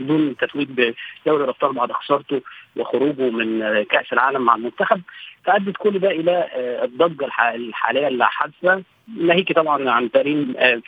بدون 0.00 0.36
تتويج 0.36 0.68
بدوري 0.68 1.44
الأبطال 1.44 1.72
بعد 1.72 1.92
خسارته 1.92 2.40
وخروجه 2.76 3.30
من 3.30 3.82
كأس 3.82 4.12
العالم 4.12 4.42
مع 4.42 4.54
المنتخب. 4.54 5.00
فأدت 5.44 5.76
كل 5.76 5.98
ده 5.98 6.10
إلى 6.10 6.48
الضجة 6.84 7.28
الحالية 7.54 8.08
اللي 8.08 8.26
حادثة 8.26 8.82
ناهيك 9.16 9.52
طبعا 9.52 9.90
عن 9.90 10.08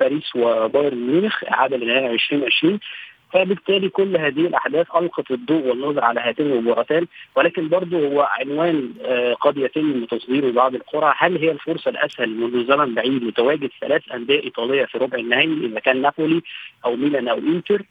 باريس 0.00 0.37
وبايرن 0.37 0.99
ميونخ 1.07 1.45
إعادة 1.45 1.77
لنهائي 1.77 2.12
2020 2.15 2.79
فبالتالي 3.33 3.89
كل 3.89 4.17
هذه 4.17 4.47
الأحداث 4.47 4.87
ألقت 4.97 5.31
الضوء 5.31 5.67
والنظر 5.67 6.05
على 6.05 6.21
هاتين 6.21 6.47
المباراتين 6.47 7.07
ولكن 7.37 7.69
برضه 7.69 7.99
هو 8.09 8.21
عنوان 8.21 8.93
قد 9.41 9.57
يتم 9.57 10.05
تصديره 10.05 10.51
بعض 10.53 10.75
القرى 10.75 11.15
هل 11.19 11.37
هي 11.39 11.51
الفرصة 11.51 11.89
الأسهل 11.91 12.29
منذ 12.31 12.67
زمن 12.69 12.95
بعيد 12.95 13.25
لتواجد 13.25 13.71
ثلاث 13.81 14.03
أندية 14.15 14.43
إيطالية 14.43 14.85
في 14.85 14.99
ربع 14.99 15.19
النهائي 15.19 15.67
إذا 15.67 15.81
كان 15.81 16.03
نابولي 16.03 16.43
أو 16.85 16.97
ميلان 16.97 17.29
أو 17.29 17.39
إنتر؟ 17.39 17.83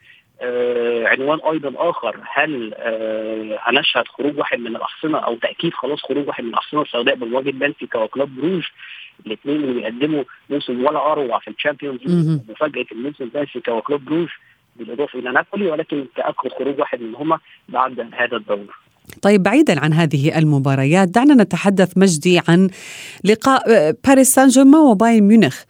آه 0.41 1.07
عنوان 1.07 1.39
أيضا 1.51 1.89
آخر. 1.89 2.17
هل 2.33 2.73
آه 2.77 3.57
هنشهد 3.61 4.07
خروج 4.07 4.37
واحد 4.37 4.59
من 4.59 4.75
الاحصنه 4.75 5.17
أو 5.17 5.35
تأكيد 5.35 5.73
خلاص 5.73 6.01
خروج 6.01 6.27
واحد 6.27 6.43
من 6.43 6.49
الاحصنه 6.49 6.81
السوداء 6.81 7.15
بمواجهه 7.15 7.51
بنفيكا 7.51 7.99
وكلوب 7.99 8.35
بروج؟ 8.35 8.63
الاثنين 9.25 9.55
اللي 9.63 9.73
بيقدموا 9.81 10.23
موسم 10.49 10.85
ولا 10.85 11.11
أروع 11.11 11.39
في 11.39 11.47
الشامبيونز 11.49 11.99
مفاجاه 12.49 12.85
الموسم 12.91 13.25
بنفيكا 13.25 13.71
وكلوب 13.71 14.05
بروج. 14.05 14.27
بالإضافة 14.79 15.19
إلى 15.19 15.31
نابولي 15.31 15.71
ولكن 15.71 16.05
تاكد 16.15 16.49
خروج 16.59 16.79
واحد 16.79 17.01
منهما 17.01 17.39
بعد 17.69 17.99
هذا 17.99 18.37
الدور. 18.37 18.75
طيب 19.21 19.43
بعيدا 19.43 19.79
عن 19.79 19.93
هذه 19.93 20.37
المباريات 20.37 21.07
دعنا 21.07 21.43
نتحدث 21.43 21.97
مجدي 21.97 22.41
عن 22.47 22.69
لقاء 23.23 23.91
باريس 24.05 24.33
سان 24.33 24.47
جيرمان 24.47 24.81
وبايرن 24.81 25.23
ميونخ 25.23 25.63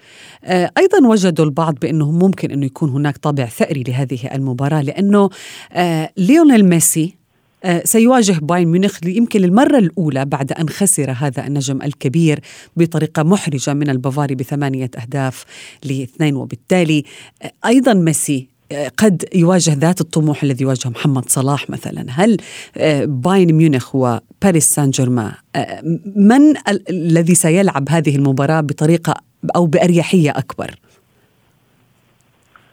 أيضا 0.77 1.07
وجد 1.07 1.45
البعض 1.45 1.75
بأنه 1.81 2.11
ممكن 2.11 2.51
انه 2.51 2.65
يكون 2.65 2.89
هناك 2.89 3.17
طابع 3.17 3.45
ثأري 3.45 3.83
لهذه 3.87 4.35
المباراة 4.35 4.81
لأنه 4.81 5.29
ليونيل 6.17 6.65
ميسي 6.65 7.17
سيواجه 7.83 8.39
بايرن 8.41 8.67
ميونخ 8.67 8.99
يمكن 9.05 9.41
للمرة 9.41 9.77
الأولى 9.77 10.25
بعد 10.25 10.51
أن 10.51 10.69
خسر 10.69 11.11
هذا 11.11 11.47
النجم 11.47 11.81
الكبير 11.81 12.39
بطريقة 12.77 13.23
محرجة 13.23 13.73
من 13.73 13.89
البافاري 13.89 14.35
بثمانية 14.35 14.91
أهداف 15.01 15.45
لاثنين 15.85 16.35
وبالتالي 16.35 17.03
أيضا 17.65 17.93
ميسي 17.93 18.56
قد 18.97 19.23
يواجه 19.35 19.73
ذات 19.73 20.01
الطموح 20.01 20.43
الذي 20.43 20.63
يواجهه 20.63 20.89
محمد 20.89 21.29
صلاح 21.29 21.69
مثلا 21.69 22.05
هل 22.09 22.37
بايرن 23.05 23.53
ميونخ 23.53 23.95
وباريس 23.95 24.65
سان 24.65 24.89
جيرمان 24.89 25.31
من 26.15 26.53
الذي 26.89 27.35
سيلعب 27.35 27.89
هذه 27.89 28.15
المباراة 28.15 28.61
بطريقة 28.61 29.13
أو 29.55 29.65
بأريحية 29.65 30.31
أكبر؟ 30.31 30.71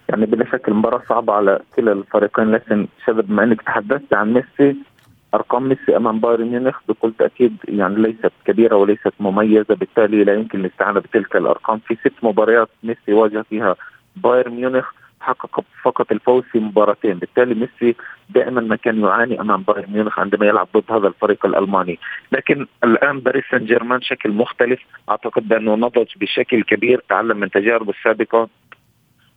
يعني 0.09 0.27
بلا 0.27 0.45
شك 0.53 0.69
المباراة 0.69 1.03
صعبة 1.09 1.33
على 1.33 1.61
كلا 1.77 1.93
الفريقين 1.93 2.51
لكن 2.51 2.89
شباب 3.07 3.27
بما 3.27 3.45
إنك 3.45 3.63
تحدثت 3.63 4.15
عن 4.15 4.33
ميسي 4.33 4.77
أرقام 5.35 5.69
ميسي 5.69 5.97
أمام 5.97 6.21
بايرن 6.21 6.47
ميونخ 6.47 6.79
بكل 6.89 7.13
تأكيد 7.19 7.57
يعني 7.69 7.95
ليست 7.95 8.33
كبيرة 8.45 8.77
وليست 8.77 9.13
مميزة 9.21 9.75
بالتالي 9.75 10.25
لا 10.25 10.35
يمكن 10.35 10.61
الاستعانة 10.61 11.01
بتلك 11.01 11.37
الأرقام 11.37 11.79
في 11.79 11.95
ست 11.95 12.13
مباريات 12.23 12.69
ميسي 12.83 13.13
واجه 13.13 13.45
فيها 13.51 13.77
بايرن 14.17 14.53
ميونخ 14.53 14.85
حقق 15.25 15.65
فقط 15.83 16.13
الفوز 16.13 16.43
في 16.45 16.59
مباراتين. 16.59 17.19
بالتالي 17.19 17.55
ميسي 17.55 17.97
دائما 18.31 18.61
ما 18.61 18.77
كان 18.77 19.01
يعاني 19.01 19.41
أمام 19.41 19.63
بايرن 19.63 19.93
ميونخ 19.93 20.19
عندما 20.19 20.47
يلعب 20.47 20.69
ضد 20.77 20.93
هذا 20.93 21.09
الفريق 21.09 21.47
الألماني. 21.47 21.99
لكن 22.33 22.67
الآن 22.85 23.21
باريس 23.21 23.45
سان 23.51 23.65
جيرمان 23.65 24.03
شكل 24.03 24.31
مختلف. 24.31 24.81
أعتقد 25.09 25.49
بأنه 25.49 25.75
نضج 25.75 26.09
بشكل 26.21 26.63
كبير. 26.63 27.03
تعلم 27.09 27.37
من 27.37 27.51
تجاربه 27.51 27.91
السابقة. 27.91 28.49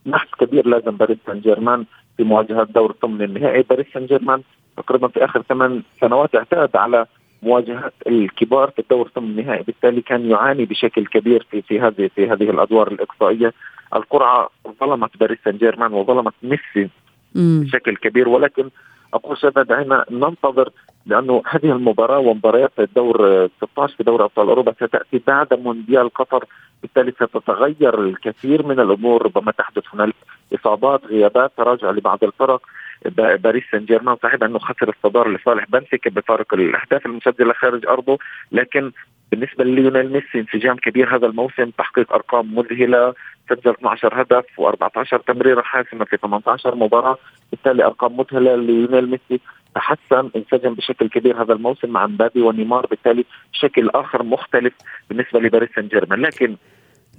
نحس 0.06 0.30
كبير 0.40 0.68
لازم 0.68 0.98
باريس 0.98 1.18
سان 1.26 1.40
جيرمان 1.40 1.86
في 2.18 2.24
مواجهات 2.24 2.72
دور 2.72 2.92
الثمن 2.92 3.22
النهائي. 3.22 3.62
باريس 3.62 3.88
سان 3.94 4.06
جيرمان 4.06 4.42
تقريبا 4.78 5.08
في 5.08 5.26
آخر 5.26 5.42
ثمان 5.42 5.84
سنوات 6.02 6.36
اعتاد 6.36 6.76
على 6.76 7.06
مواجهات 7.44 7.94
الكبار 8.08 8.72
في 8.72 8.80
الدور 8.80 9.12
ثم 9.16 9.24
النهائي. 9.24 9.64
بالتالي 9.64 10.02
كان 10.02 10.32
يعاني 10.32 10.66
بشكل 10.66 11.06
كبير 11.06 11.48
في 11.52 11.62
في 11.62 11.80
هذه 11.80 12.10
في 12.16 12.30
هذه 12.30 12.50
الأدوار 12.50 12.88
الإقصائية. 12.88 13.54
القرعة 13.96 14.50
ظلمت 14.80 15.18
باريس 15.18 15.38
سان 15.46 15.58
جيرمان 15.58 15.94
وظلمت 15.94 16.34
ميسي 16.44 16.90
بشكل 17.36 17.96
كبير. 17.96 18.30
ولكن 18.30 18.70
أقول 19.14 19.38
شباب 19.38 19.68
دعينا 19.68 20.06
ننتظر 20.12 20.70
لأنه 21.06 21.44
هذه 21.50 21.72
المباراة 21.72 22.20
ومباريات 22.20 22.72
الدور 22.80 23.48
16 23.62 23.96
في 23.98 24.04
دوري 24.04 24.24
أبطال 24.24 24.48
أوروبا 24.48 24.74
ستأتي 24.74 25.22
بعد 25.28 25.54
مونديال 25.54 26.10
قطر. 26.14 26.46
بالتالي 26.82 27.12
ستتغير 27.12 28.04
الكثير 28.04 28.66
من 28.66 28.80
الأمور. 28.80 29.26
ربما 29.26 29.52
تحدث 29.52 29.84
هنالك 29.94 30.16
إصابات 30.56 31.06
غيابات 31.06 31.52
تراجع 31.58 31.92
لبعض 31.92 32.24
الفرق. 32.24 32.62
باريس 33.06 33.64
سان 33.72 33.86
جيرمان 33.86 34.16
صحيح 34.24 34.44
أنه 34.44 34.60
خسر 34.60 34.90
الصدارة 34.90 35.30
لصالح 35.30 35.66
بنفيكا 35.70 36.10
بفارق 36.10 36.54
الأهداف 36.54 37.06
المسجلة 37.06 37.54
خارج 37.54 37.86
أرضه 37.88 38.18
لكن 38.52 38.92
بالنسبة 39.32 39.64
لليونيل 39.64 40.12
ميسي 40.14 40.40
انسجام 40.40 40.76
كبير 40.76 41.16
هذا 41.16 41.26
الموسم 41.26 41.70
تحقيق 41.70 42.14
أرقام 42.14 42.56
مذهلة 42.56 43.14
سجل 43.50 43.72
12 43.72 44.22
هدف 44.22 44.46
و14 44.62 45.18
تمريرة 45.28 45.62
حاسمة 45.62 46.06
في 46.06 46.18
18 46.18 46.76
مباراة 46.76 47.18
بالتالي 47.52 47.86
أرقام 47.86 48.18
مذهلة 48.18 48.56
ليونيل 48.56 49.10
ميسي 49.10 49.42
تحسن 49.76 50.30
انسجم 50.36 50.74
بشكل 50.74 51.10
كبير 51.10 51.42
هذا 51.42 51.54
الموسم 51.54 51.90
مع 51.90 52.08
مبابي 52.08 52.42
ونيمار 52.42 52.86
بالتالي 52.86 53.26
شكل 53.52 53.90
آخر 53.90 54.24
مختلف 54.24 54.74
بالنسبة 55.10 55.40
لباريس 55.40 55.70
سان 55.76 55.88
جيرمان 55.88 56.22
لكن 56.22 56.56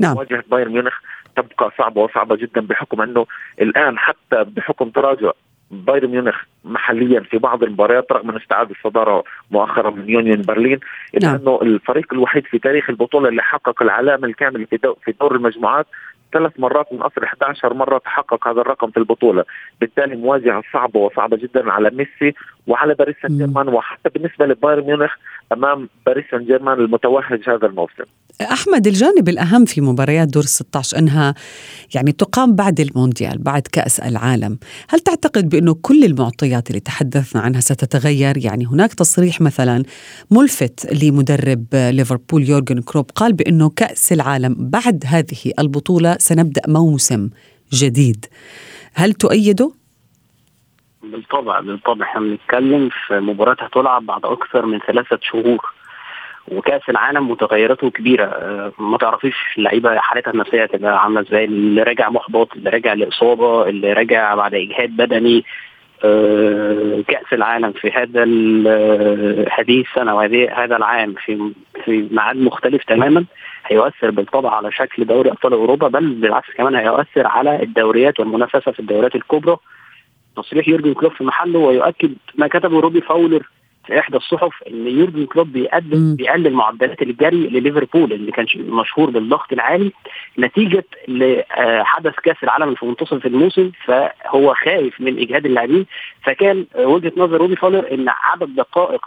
نعم. 0.00 0.14
مواجهة 0.14 0.44
بايرن 0.50 0.72
ميونخ 0.72 1.00
تبقى 1.36 1.70
صعبة 1.78 2.02
وصعبة 2.02 2.36
جدا 2.36 2.60
بحكم 2.60 3.00
أنه 3.00 3.26
الآن 3.60 3.98
حتى 3.98 4.44
بحكم 4.44 4.90
تراجع 4.90 5.32
بايرن 5.70 6.10
ميونخ 6.10 6.36
محليا 6.64 7.20
في 7.20 7.38
بعض 7.38 7.62
المباريات 7.62 8.12
رغم 8.12 8.30
استعادة 8.30 8.70
الصدارة 8.70 9.24
مؤخرا 9.50 9.90
من 9.90 10.10
يونيون 10.10 10.42
برلين 10.42 10.78
إلا 11.14 11.28
نعم. 11.28 11.40
أنه 11.40 11.58
الفريق 11.62 12.12
الوحيد 12.12 12.46
في 12.46 12.58
تاريخ 12.58 12.90
البطولة 12.90 13.28
اللي 13.28 13.42
حقق 13.42 13.82
العلامة 13.82 14.26
الكاملة 14.26 14.64
في 14.64 14.76
دو 14.76 14.94
في 15.04 15.14
دور 15.20 15.34
المجموعات 15.34 15.86
ثلاث 16.32 16.52
مرات 16.60 16.92
من 16.92 17.02
أصل 17.02 17.24
11 17.24 17.74
مره 17.74 17.98
تحقق 17.98 18.48
هذا 18.48 18.60
الرقم 18.60 18.90
في 18.90 18.96
البطولة، 18.96 19.44
بالتالي 19.80 20.16
مواجهه 20.16 20.62
صعبة 20.72 21.00
وصعبة 21.00 21.36
جدا 21.36 21.72
على 21.72 21.90
ميسي 21.90 22.34
وعلى 22.68 22.94
باريس 22.94 23.16
سان 23.22 23.38
جيرمان 23.38 23.68
وحتى 23.68 24.08
بالنسبة 24.14 24.46
لبايرن 24.46 24.86
ميونخ 24.86 25.10
أمام 25.52 25.88
باريس 26.06 26.24
سان 26.30 26.44
جيرمان 26.44 26.78
المتوهج 26.78 27.40
هذا 27.48 27.66
الموسم. 27.66 28.04
أحمد 28.42 28.86
الجانب 28.86 29.28
الأهم 29.28 29.64
في 29.64 29.80
مباريات 29.80 30.28
دور 30.28 30.42
16 30.42 30.98
أنها 30.98 31.34
يعني 31.94 32.12
تقام 32.12 32.54
بعد 32.54 32.80
المونديال 32.80 33.38
بعد 33.38 33.62
كأس 33.62 34.00
العالم، 34.00 34.58
هل 34.88 35.00
تعتقد 35.00 35.48
بأنه 35.48 35.74
كل 35.82 36.04
المعطيات 36.04 36.70
اللي 36.70 36.80
تحدثنا 36.80 37.42
عنها 37.42 37.60
ستتغير؟ 37.60 38.38
يعني 38.38 38.66
هناك 38.66 38.94
تصريح 38.94 39.40
مثلا 39.40 39.82
ملفت 40.30 41.04
لمدرب 41.04 41.64
ليفربول 41.72 42.48
يورجن 42.48 42.80
كلوب 42.80 43.10
قال 43.14 43.32
بأنه 43.32 43.70
كأس 43.70 44.12
العالم 44.12 44.56
بعد 44.58 45.04
هذه 45.06 45.52
البطولة 45.58 46.16
سنبدأ 46.18 46.62
موسم 46.68 47.30
جديد. 47.72 48.26
هل 48.94 49.12
تؤيده؟ 49.12 49.77
بالطبع 51.12 51.60
بالطبع. 51.60 52.06
إحنا 52.06 52.20
بنتكلم 52.20 52.88
في 53.06 53.20
مباراة 53.20 53.56
هتلعب 53.60 54.06
بعد 54.06 54.24
أكثر 54.24 54.66
من 54.66 54.78
ثلاثة 54.78 55.18
شهور. 55.22 55.72
وكأس 56.48 56.82
العالم 56.88 57.30
متغيراته 57.30 57.90
كبيرة. 57.90 58.26
ما 58.78 58.98
تعرفيش 58.98 59.34
اللعيبة 59.58 59.98
حالتها 59.98 60.30
النفسية 60.30 60.64
تبقى 60.66 61.02
عاملة 61.02 61.20
إزاي. 61.20 61.44
اللي 61.44 61.82
راجع 61.82 62.10
محبط 62.10 62.52
اللي 62.56 62.70
راجع 62.70 62.92
لإصابة 62.92 63.68
اللي 63.68 63.92
راجع 63.92 64.34
بعد 64.34 64.54
إجهاد 64.54 64.90
بدني. 64.96 65.44
كأس 67.08 67.32
العالم 67.32 67.72
في 67.72 67.90
هذا 67.90 68.22
هذه 69.58 69.80
السنة 69.80 70.14
وهذه 70.14 70.64
هذا 70.64 70.76
العام 70.76 71.14
في 71.24 71.52
في 71.84 72.08
ميعاد 72.10 72.36
مختلف 72.36 72.84
تماما. 72.84 73.24
هيؤثر 73.66 74.10
بالطبع 74.10 74.50
على 74.56 74.72
شكل 74.72 75.04
دوري 75.04 75.30
أبطال 75.30 75.52
أوروبا 75.52 75.88
بل 75.88 76.06
بالعكس 76.08 76.48
كمان 76.56 76.74
هيؤثر 76.74 77.26
على 77.26 77.62
الدوريات 77.62 78.20
والمنافسة 78.20 78.72
في 78.72 78.80
الدوريات 78.80 79.14
الكبرى. 79.14 79.56
تصريح 80.42 80.68
يورجن 80.68 80.94
كلوب 80.94 81.12
في 81.12 81.24
محله 81.24 81.58
ويؤكد 81.58 82.14
ما 82.34 82.46
كتبه 82.48 82.80
روبي 82.80 83.00
فاولر 83.00 83.48
في 83.86 83.98
إحدى 83.98 84.16
الصحف 84.16 84.62
إن 84.70 84.86
يورجن 84.86 85.26
كلوب 85.26 85.52
بيقدم 85.52 86.16
بيقلل 86.16 86.52
معدلات 86.52 87.02
الجري 87.02 87.36
لليفربول 87.48 88.12
اللي 88.12 88.32
كان 88.32 88.46
مشهور 88.58 89.10
بالضغط 89.10 89.52
العالي 89.52 89.92
نتيجة 90.38 90.84
لحدث 91.08 92.14
كأس 92.14 92.36
العالم 92.42 92.74
في 92.74 92.86
منتصف 92.86 93.26
الموسم 93.26 93.70
فهو 93.84 94.54
خايف 94.54 95.00
من 95.00 95.18
إجهاد 95.18 95.46
اللاعبين. 95.46 95.86
فكان 96.22 96.66
وجهة 96.76 97.12
نظر 97.16 97.36
روبي 97.36 97.56
فاولر 97.56 97.94
إن 97.94 98.06
عدد 98.08 98.54
دقائق 98.54 99.00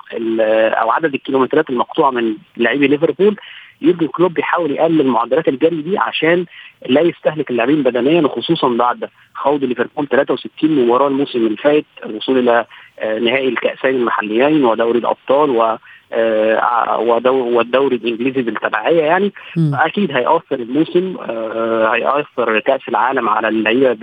أو 0.82 0.92
عدد 0.92 1.14
الكيلومترات 1.14 1.70
المقطوعة 1.70 2.12
من 2.12 2.36
لاعبي 2.58 2.88
ليفربول 2.88 3.36
يورجن 3.82 4.08
كلوب 4.08 4.34
بيحاول 4.34 4.72
يقلل 4.72 5.08
معدلات 5.08 5.48
الجري 5.48 5.82
دي 5.82 5.98
عشان 5.98 6.46
لا 6.90 7.02
يستهلك 7.02 7.52
اللاعبين 7.52 7.84
بدنيا 7.84 8.22
وخصوصا 8.22 8.70
بعد 8.70 9.10
خوض 9.34 9.64
ليفربول 9.64 10.08
63 10.08 10.86
مباراه 10.86 11.08
الموسم 11.08 11.40
اللي 11.40 11.58
فات 11.58 11.86
الوصول 12.06 12.38
إلى 12.38 12.66
نهائي 13.04 13.48
الكأسين 13.48 13.96
المحليين 13.96 14.66
ودوري 14.66 15.00
الأبطال 15.00 15.78
آه، 16.14 17.00
والدوري 17.30 17.96
الإنجليزي 17.96 18.42
بالتبعية 18.42 19.02
يعني. 19.02 19.32
أكيد 19.74 20.12
هيأثر 20.12 20.56
الموسم 20.56 21.18
آه، 21.30 21.96
هيأثر 21.96 22.60
كأس 22.60 22.82
العالم 22.90 23.30
على 23.30 23.48
اللعيبة 23.48 23.98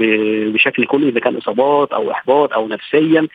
بشكل 0.53 0.87
كلي 0.87 1.09
إذا 1.09 1.21
كان 1.21 1.37
إصابات 1.37 1.93
أو 1.93 2.11
إحباط 2.11 2.53
أو 2.53 2.69
نفسيا 2.69 3.21
آه، 3.21 3.29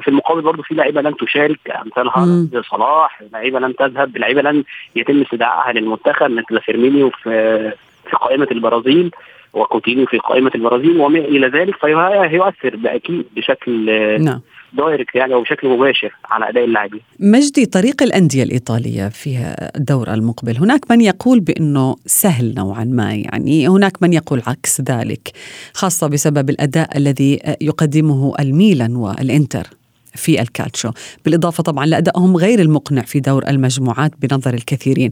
في 0.00 0.08
المقابل 0.08 0.40
برضه 0.40 0.62
في 0.62 0.74
لعيبة 0.74 1.00
لن 1.00 1.16
تشارك 1.16 1.70
امثال 1.70 2.08
هالاند 2.08 2.62
صلاح 2.70 3.22
لعيبة 3.32 3.58
لن 3.58 3.76
تذهب 3.76 4.16
لعيبة 4.16 4.42
لن 4.42 4.64
يتم 4.96 5.22
استدعائها 5.22 5.72
للمنتخب 5.72 6.30
مثل 6.30 6.60
فيرمينيو 6.60 7.10
في 7.10 7.72
في 8.10 8.16
قائمة 8.16 8.48
البرازيل 8.50 9.10
وكوتينيو 9.52 10.06
في 10.06 10.18
قائمة 10.18 10.50
البرازيل 10.54 11.00
وما 11.00 11.18
إلى 11.18 11.46
ذلك 11.46 11.76
فهيؤثر 11.76 12.76
بأكيد 12.76 13.26
بشكل 13.36 13.90
آه، 13.90 14.18
نعم. 14.18 14.40
direct 14.76 15.14
يعني 15.14 15.34
أو 15.34 15.42
بشكل 15.42 15.68
مباشر 15.68 16.14
على 16.24 16.48
أداء 16.48 16.64
اللاعبين. 16.64 17.00
مجدي 17.20 17.66
طريق 17.66 18.02
الأندية 18.02 18.42
الإيطالية 18.42 19.08
في 19.08 19.54
الدور 19.76 20.14
المقبل 20.14 20.56
هناك 20.56 20.90
من 20.90 21.00
يقول 21.00 21.40
بأنه 21.40 21.96
سهل 22.06 22.54
نوعا 22.54 22.84
ما 22.84 23.14
يعني 23.14 23.68
هناك 23.68 24.02
من 24.02 24.12
يقول 24.12 24.42
عكس 24.46 24.80
ذلك 24.80 25.32
خاصة 25.72 26.06
بسبب 26.08 26.50
الأداء 26.50 26.98
الذي 26.98 27.38
يقدمه 27.60 28.34
الميلان 28.40 28.96
والإنتر. 28.96 29.66
في 30.14 30.42
الكالتشو 30.42 30.90
بالإضافة 31.24 31.62
طبعا 31.62 31.86
لأدائهم 31.86 32.36
غير 32.36 32.60
المقنع 32.60 33.02
في 33.02 33.20
دور 33.20 33.48
المجموعات 33.48 34.12
بنظر 34.20 34.54
الكثيرين. 34.54 35.10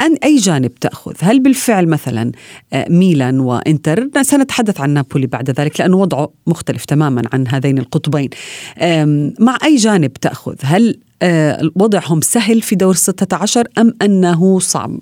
أن 0.00 0.16
أي 0.24 0.36
جانب 0.36 0.74
تأخذ؟ 0.74 1.14
هل 1.20 1.40
بالفعل 1.40 1.88
مثلا 1.88 2.32
آه، 2.72 2.86
ميلان 2.88 3.40
وإنتر؟ 3.40 4.08
سنتحدث 4.22 4.80
عن 4.80 4.90
نابولي 4.90 5.26
بعد 5.26 5.60
ذلك 5.60 5.80
لأنه 5.80 5.96
وضعه 5.96 6.30
مختلف 6.46 6.84
تماما 6.84 7.22
عن 7.32 7.48
هذين 7.48 7.78
القطبين. 7.78 8.30
مع 9.40 9.58
أي 9.64 9.76
جانب 9.76 10.12
تأخذ؟ 10.12 10.54
هل 10.62 10.98
آه، 11.22 11.70
وضعهم 11.76 12.20
سهل 12.20 12.62
في 12.62 12.76
دور 12.76 12.94
16 12.94 13.68
أم 13.78 13.94
أنه 14.02 14.58
صعب؟ 14.58 15.00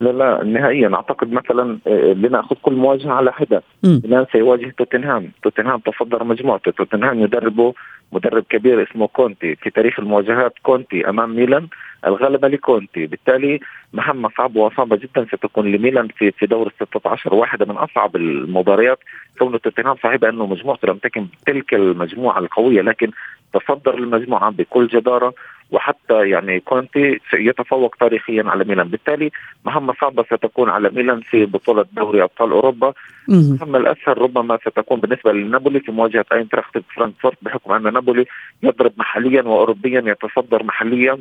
لا 0.00 0.10
لا 0.10 0.44
نهائيا. 0.44 0.94
أعتقد 0.94 1.32
مثلا 1.32 1.78
آه، 1.86 2.12
لنأخذ 2.12 2.56
كل 2.62 2.72
مواجهة 2.72 3.12
على 3.12 3.32
حدة. 3.32 3.62
ميلان 3.84 4.26
سيواجه 4.32 4.74
توتنهام. 4.78 5.30
توتنهام 5.42 5.78
تصدر 5.80 6.24
مجموعته 6.24 6.70
توتنهام 6.70 7.20
يدربه 7.20 7.74
مدرب 8.12 8.44
كبير 8.50 8.82
اسمه 8.82 9.06
كونتي. 9.06 9.54
في 9.56 9.70
تاريخ 9.70 10.00
المواجهات 10.00 10.54
كونتي 10.62 11.08
أمام 11.08 11.36
ميلان 11.36 11.68
الغلبة 12.06 12.48
لكونتي. 12.48 13.06
بالتالي 13.06 13.60
مهمة 13.92 14.30
صعبة 14.38 14.60
وصعبة 14.60 14.96
جدا 14.96 15.26
ستكون 15.32 15.72
لميلان 15.72 16.08
في 16.08 16.30
في 16.30 16.46
دور 16.46 16.66
ال 16.66 16.86
16 16.88 17.34
واحدة 17.34 17.66
من 17.66 17.76
أصعب 17.76 18.16
المباريات. 18.16 18.98
كون 19.38 19.60
توتنهام 19.60 19.96
صحيح 19.96 20.24
أنه 20.24 20.46
مجموعته 20.46 20.88
لم 20.88 20.98
تكن 20.98 21.26
تلك 21.46 21.74
المجموعة 21.74 22.38
القوية 22.38 22.82
لكن 22.82 23.10
تصدر 23.52 23.94
المجموعة 23.94 24.50
بكل 24.50 24.86
جدارة. 24.86 25.34
وحتى 25.70 26.28
يعني 26.28 26.60
كونتي 26.60 27.20
يتفوق 27.34 27.94
تاريخيا 28.00 28.44
على 28.46 28.64
ميلان. 28.64 28.88
بالتالي 28.88 29.30
مهمة 29.64 29.94
صعبة 30.00 30.22
ستكون 30.22 30.70
على 30.70 30.90
ميلان 30.90 31.20
في 31.20 31.46
بطولة 31.46 31.84
دوري 31.92 32.22
أبطال 32.22 32.50
أوروبا. 32.50 32.92
المهمة 33.28 33.78
الأسهل 33.78 34.18
ربما 34.18 34.56
ستكون 34.56 35.00
بالنسبة 35.00 35.32
لنابولي 35.32 35.80
في 35.80 35.92
مواجهة 35.92 36.24
أينتراخت 36.32 36.78
فرانكفورت 36.96 37.36
بحكم 37.42 37.72
أن 37.72 37.92
نابولي 37.92 38.26
يضرب 38.62 38.92
محليا 38.96 39.42
وأوروبيا 39.42 40.02
يتصدر 40.06 40.62
محليا. 40.62 41.18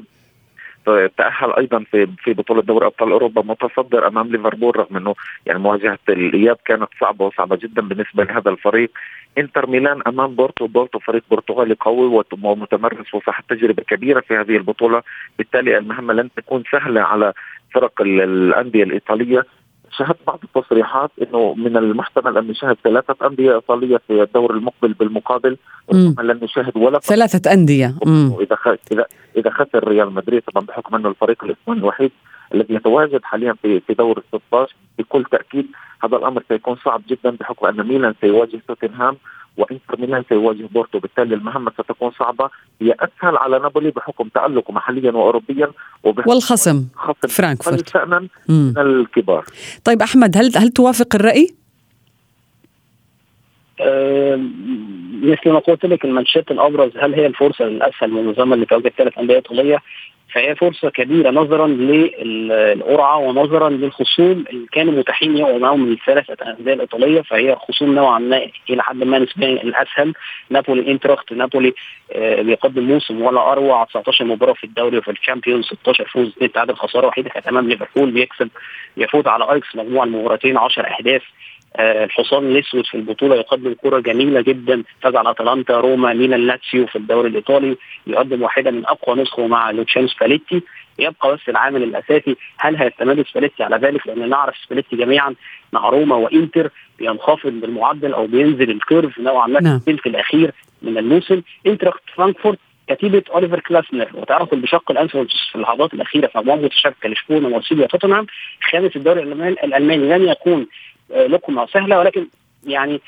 تأهل 1.17 1.53
أيضا 1.57 1.83
في 1.91 2.07
في 2.23 2.33
بطولة 2.33 2.61
دوري 2.61 2.85
أبطال 2.85 3.11
أوروبا 3.11 3.41
متصدر 3.41 4.07
أمام 4.07 4.27
ليفربول 4.27 4.77
رغم 4.77 4.97
أنه 4.97 5.15
يعني 5.45 5.59
مواجهة 5.59 5.99
الإياب 6.09 6.57
كانت 6.65 6.87
صعبة 7.01 7.25
وصعبة 7.25 7.55
جدا 7.55 7.81
بالنسبة 7.81 8.23
لهذا 8.23 8.49
الفريق. 8.51 8.91
إنتر 9.37 9.67
ميلان 9.67 10.01
أمام 10.07 10.35
بورتو 10.35 10.67
بورتو 10.67 10.99
فريق 10.99 11.23
برتغالي 11.31 11.75
قوي 11.79 12.23
ومتمرس 12.43 13.13
وصاحب 13.13 13.43
تجربة 13.49 13.83
كبيرة 13.83 14.19
في 14.19 14.35
هذه 14.35 14.57
البطولة. 14.57 15.01
بالتالي 15.37 15.77
المهمة 15.77 16.13
لن 16.13 16.29
تكون 16.37 16.63
سهلة 16.71 17.01
على 17.01 17.33
فرق 17.73 18.01
ال- 18.01 18.21
الأندية 18.21 18.83
الإيطالية 18.83 19.45
شاهدت 19.97 20.17
بعض 20.27 20.39
التصريحات 20.43 21.11
إنه 21.21 21.53
من 21.53 21.77
المحتمل 21.77 22.37
أن 22.37 22.47
نشاهد 22.47 22.77
ثلاثة 22.83 23.27
أندية 23.27 23.55
إيطالية 23.55 23.97
في 24.07 24.21
الدور 24.23 24.53
المقبل 24.53 24.93
بالمقابل 24.93 25.57
لن 25.91 26.39
نشاهد 26.43 26.77
ولا 26.77 26.99
أندية 27.53 27.95
مم. 28.05 28.35
إذا. 28.41 28.57
إذا 28.91 29.05
إذا 29.37 29.49
خسر 29.49 29.87
ريال 29.87 30.13
مدريد 30.13 30.41
طبعا 30.41 30.65
بحكم 30.65 30.95
أنه 30.95 31.09
الفريق 31.09 31.43
الإسباني 31.43 31.79
الوحيد 31.79 32.11
الذي 32.53 32.73
يتواجد 32.73 33.23
حاليا 33.23 33.55
في 33.61 33.79
في 33.79 33.93
دور 33.93 34.17
ال 34.17 34.39
16 34.49 34.75
بكل 34.99 35.23
تأكيد 35.31 35.67
هذا 36.03 36.17
الأمر 36.17 36.43
سيكون 36.49 36.75
صعب 36.85 37.01
جدا 37.09 37.29
بحكم 37.29 37.65
أن 37.65 37.87
ميلان 37.87 38.13
سيواجه 38.21 38.59
توتنهام 38.67 39.17
وانتر 39.57 39.99
ميلان 39.99 40.23
سيواجه 40.29 40.67
بورتو 40.73 40.99
بالتالي 40.99 41.35
المهمة 41.35 41.71
ستكون 41.71 42.11
صعبة 42.11 42.49
هي 42.81 42.95
أسهل 42.99 43.37
على 43.37 43.59
نابولي 43.59 43.91
بحكم 43.91 44.27
تألقه 44.27 44.71
محليا 44.71 45.11
واوروبيا 45.11 45.71
وبحكم 46.03 46.29
والخصم 46.29 46.87
خصم 46.95 47.27
فرانكفورت. 47.27 47.89
شأنا. 47.89 48.27
من 48.49 48.77
الكبار 48.77 49.45
طيب 49.83 50.01
أحمد 50.01 50.37
هل 50.37 50.51
هل 50.57 50.69
توافق 50.69 51.15
الرأي؟ 51.15 51.55
مثل 55.23 55.51
ما 55.51 55.59
قلت 55.59 55.85
لك 55.85 56.05
المانشيت 56.05 56.51
الأبرز 56.51 56.91
هل 56.97 57.13
هي 57.13 57.25
الفرصة 57.25 57.65
الاسهل 57.65 58.11
منذ 58.11 58.36
مدة 58.36 58.55
لتواجد 58.55 58.91
ثلاث 58.97 59.17
أندية 59.17 59.35
إيطالية 59.35 59.79
فهي 60.35 60.55
فرصة 60.55 60.89
كبيرة 60.89 61.31
نظرا 61.31 61.67
للقرعة 61.67 63.17
ونظرا 63.17 63.69
للخصوم. 63.69 64.45
اللي 64.49 64.67
كانوا 64.71 64.93
متاحين 64.93 65.37
يقعوا 65.37 65.59
معاهم 65.59 65.85
من 65.85 65.91
الثلاث 65.91 66.41
أندية 66.41 66.73
الإيطالية 66.73 67.21
فهي 67.21 67.55
خصوم 67.55 67.95
نوعا 67.95 68.19
ما 68.19 68.47
إلى 68.69 68.83
حد 68.83 68.95
ما 68.95 69.19
نسبيا 69.19 69.47
الأسهل. 69.47 70.13
نابولي 70.49 70.91
إنتراخت. 70.91 71.33
نابولي 71.33 71.73
آه، 72.11 72.41
بيقدم 72.41 72.83
موسم 72.83 73.21
ولا 73.21 73.51
أروع 73.51 73.83
19 73.83 74.25
مباراة 74.25 74.53
في 74.53 74.63
الدوري 74.63 74.97
وفي 74.97 75.11
ال 75.11 75.17
Champions 75.17 75.65
16 75.65 76.05
فوز 76.05 76.27
2 76.27 76.51
تعادل 76.51 76.75
خسارة 76.75 77.07
وحيدة. 77.07 77.29
كانت 77.29 77.47
امام 77.47 77.69
ليفربول 77.69 78.11
بيكسب 78.11 78.49
يفوز 78.97 79.27
على 79.27 79.51
أياكس 79.51 79.75
مجموع 79.75 80.03
المباراتين 80.03 80.57
10 80.57 80.83
أهداف. 80.83 81.23
الحصان 81.79 82.45
الأسود 82.45 82.85
في 82.85 82.95
البطولة 82.97 83.35
يقدم 83.35 83.73
كرة 83.73 83.99
جميلة 83.99 84.41
جدا 84.41 84.83
فاز 85.01 85.15
على 85.15 85.31
أتلانتا 85.31 85.79
روما 85.79 86.13
ميلان 86.13 86.47
لاتسيو 86.47 86.85
في 86.87 86.95
الدوري 86.95 87.29
الإيطالي 87.29 87.77
يقدم 88.07 88.41
واحدة 88.41 88.71
من 88.71 88.85
أقوى 88.85 89.21
نسخه 89.21 89.47
مع 89.47 89.71
لوتشيانو 89.71 90.07
سباليتي. 90.07 90.61
يبقى 90.99 91.33
بس 91.33 91.49
العامل 91.49 91.83
الأساسي 91.83 92.35
هل 92.57 92.75
هيستمر 92.75 93.23
سباليتي 93.31 93.63
على 93.63 93.75
ذلك؟ 93.77 94.07
لأن 94.07 94.29
نعرف 94.29 94.55
سباليتي 94.65 94.95
جميعا 94.95 95.35
مع 95.73 95.89
روما 95.89 96.15
وإنتر 96.15 96.69
بينخفض 96.99 97.51
بالمعدل 97.51 98.13
أو 98.13 98.27
بينزل 98.27 98.71
ال 98.71 98.79
curve 98.79 99.19
نوعا 99.19 99.47
ما 99.47 99.59
نعم. 99.61 99.79
في 99.79 99.91
الثلث 99.91 100.07
الأخير 100.07 100.51
من 100.81 100.97
الموسم. 100.97 101.41
إنتراخت 101.67 102.01
فرانكفورت 102.15 102.59
كتيبة 102.89 103.23
أوليفر 103.33 103.59
كلاسنر 103.59 104.09
وتأهلوا 104.13 104.57
بشق 104.57 104.91
الأنفس 104.91 105.31
في 105.51 105.55
اللحظات 105.55 105.93
الأخيرة 105.93 106.27
في 106.27 106.37
مجموعه 106.37 106.55
متشابكة 106.57 107.09
لشبونه 107.09 107.47
ومارسيليا 107.47 107.87
توتنهام. 107.87 108.27
خامس 108.71 108.95
الدوري 108.95 109.23
الألماني 109.23 110.17
لن 110.17 110.27
يكون 110.27 110.61
آه، 110.61 110.67
لقمة 111.09 111.65
سهلة 111.65 111.99
ولكن 111.99 112.27
يعني 112.67 113.01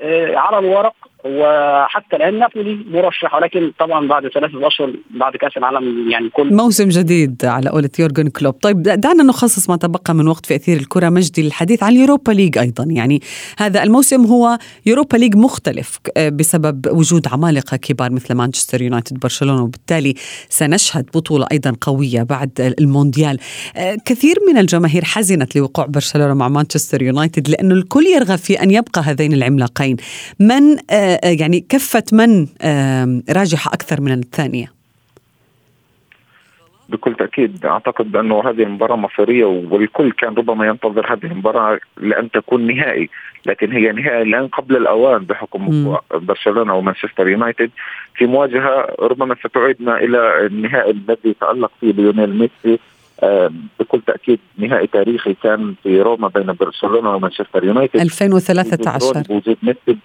آه، 0.00 0.36
على 0.36 0.58
الورق 0.58 0.94
وحتى 1.24 2.16
الآن 2.16 2.38
نابولي 2.38 2.78
مرشح 2.90 3.34
ولكن 3.34 3.72
طبعا 3.78 4.08
بعد 4.08 4.28
ثلاثة 4.28 4.66
أشهر 4.66 4.92
بعد 5.10 5.36
كأس 5.36 5.56
العالم 5.56 6.10
يعني 6.10 6.28
كل 6.28 6.54
موسم 6.54 6.88
جديد 6.88 7.44
على 7.44 7.70
قولة 7.70 7.90
يورجن 7.98 8.28
كلوب. 8.28 8.54
طيب 8.54 8.82
دعنا 8.82 9.22
نخصص 9.22 9.70
ما 9.70 9.76
تبقى 9.76 10.14
من 10.14 10.28
وقت 10.28 10.46
في 10.46 10.54
أثير 10.54 10.76
الكرة 10.76 11.08
مجدي 11.08 11.42
للحديث 11.42 11.82
عن 11.82 11.92
ال 11.92 11.98
Europa 11.98 12.32
League 12.32 12.58
أيضا. 12.58 12.84
يعني 12.90 13.20
هذا 13.58 13.82
الموسم 13.82 14.24
هو 14.26 14.58
Europa 14.86 15.16
League 15.16 15.36
مختلف 15.36 15.98
آه، 16.16 16.28
بسبب 16.28 16.86
وجود 16.92 17.28
عمالقة 17.28 17.76
كبار 17.76 18.12
مثل 18.12 18.34
مانشستر 18.34 18.82
يونايتد 18.82 19.18
برشلونة 19.18 19.62
وبالتالي 19.62 20.14
سنشهد 20.48 21.04
بطولة 21.14 21.46
أيضا 21.52 21.76
قوية 21.80 22.22
بعد 22.22 22.74
المونديال. 22.80 23.38
آه، 23.76 23.96
كثير 24.04 24.36
من 24.48 24.58
الجماهير 24.58 25.04
حزنت 25.04 25.56
لوقوع 25.56 25.86
برشلونة 25.86 26.34
مع 26.34 26.48
مانشستر 26.48 27.02
يونايتد 27.02 27.48
لأنه 27.48 27.74
الكل 27.74 28.06
يرغب 28.06 28.38
في 28.38 28.62
أن 28.62 28.70
يبقى 28.70 29.02
هذين 29.02 29.32
العملاقين. 29.32 29.96
من 30.40 30.76
آه، 30.90 31.09
يعني 31.24 31.60
كفة 31.60 32.04
من 32.12 32.46
آه، 32.62 33.22
راجحة 33.30 33.70
أكثر 33.74 34.00
من 34.00 34.12
الثانية؟ 34.12 34.80
بكل 36.90 37.14
تأكيد 37.14 37.66
أعتقد 37.66 38.16
انه 38.16 38.40
هذه 38.50 38.62
المباراة 38.62 38.96
مصيرية 38.96 39.44
والكل 39.44 40.12
كان 40.12 40.34
ربما 40.34 40.66
ينتظر 40.66 41.12
هذه 41.12 41.32
المباراة 41.32 41.78
لأن 41.96 42.30
تكون 42.30 42.66
نهائي 42.66 43.08
لكن 43.46 43.72
هي 43.72 43.92
نهائي 43.92 44.22
الان 44.22 44.48
قبل 44.48 44.76
الأوان 44.76 45.24
بحكم 45.24 45.96
برشلونة 46.12 46.74
ومانشستر 46.74 47.28
يونايتد. 47.28 47.70
في 48.14 48.26
مواجهة 48.26 48.96
ربما 49.00 49.36
ستعيدنا 49.44 49.98
إلى 49.98 50.46
النهائي 50.46 50.90
الذي 50.90 51.34
تالق 51.40 51.70
فيه 51.80 51.92
ليونيل 51.92 52.38
ميسي. 52.38 52.80
آه، 53.22 53.52
بكل 53.80 54.00
تأكيد 54.06 54.38
نهائي 54.58 54.86
تاريخي 54.86 55.34
كان 55.42 55.74
في 55.82 56.02
روما 56.02 56.28
بين 56.28 56.52
برشلونة 56.52 57.14
ومانشستر 57.14 57.64
يونايتد. 57.64 58.00
2013 58.00 59.22
وجود 59.30 59.56
ميسي. 59.62 59.98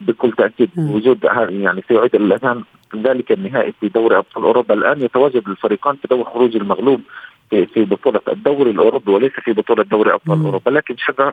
بكل 0.00 0.32
تأكيد. 0.32 0.70
وجود 0.78 1.24
يعني 1.48 1.82
سيعيد 1.88 2.14
الان 2.14 2.64
ذلك 2.96 3.32
النهائي 3.32 3.72
في 3.80 3.88
دوري 3.88 4.16
أبطال 4.16 4.44
أوروبا 4.44 4.74
الآن 4.74 5.02
يتواجد 5.02 5.48
الفريقان 5.48 5.96
في 5.96 6.08
دور 6.08 6.24
خروج 6.24 6.56
المغلوب 6.56 7.00
في 7.50 7.66
في 7.66 7.84
بطولة 7.84 8.20
الدوري 8.28 8.70
الأوروبي 8.70 9.10
وليس 9.12 9.32
في 9.32 9.52
بطولة 9.52 9.82
دوري 9.82 10.12
أبطال. 10.12 10.44
أوروبا 10.44 10.70
لكن 10.70 10.94
شذا 10.98 11.32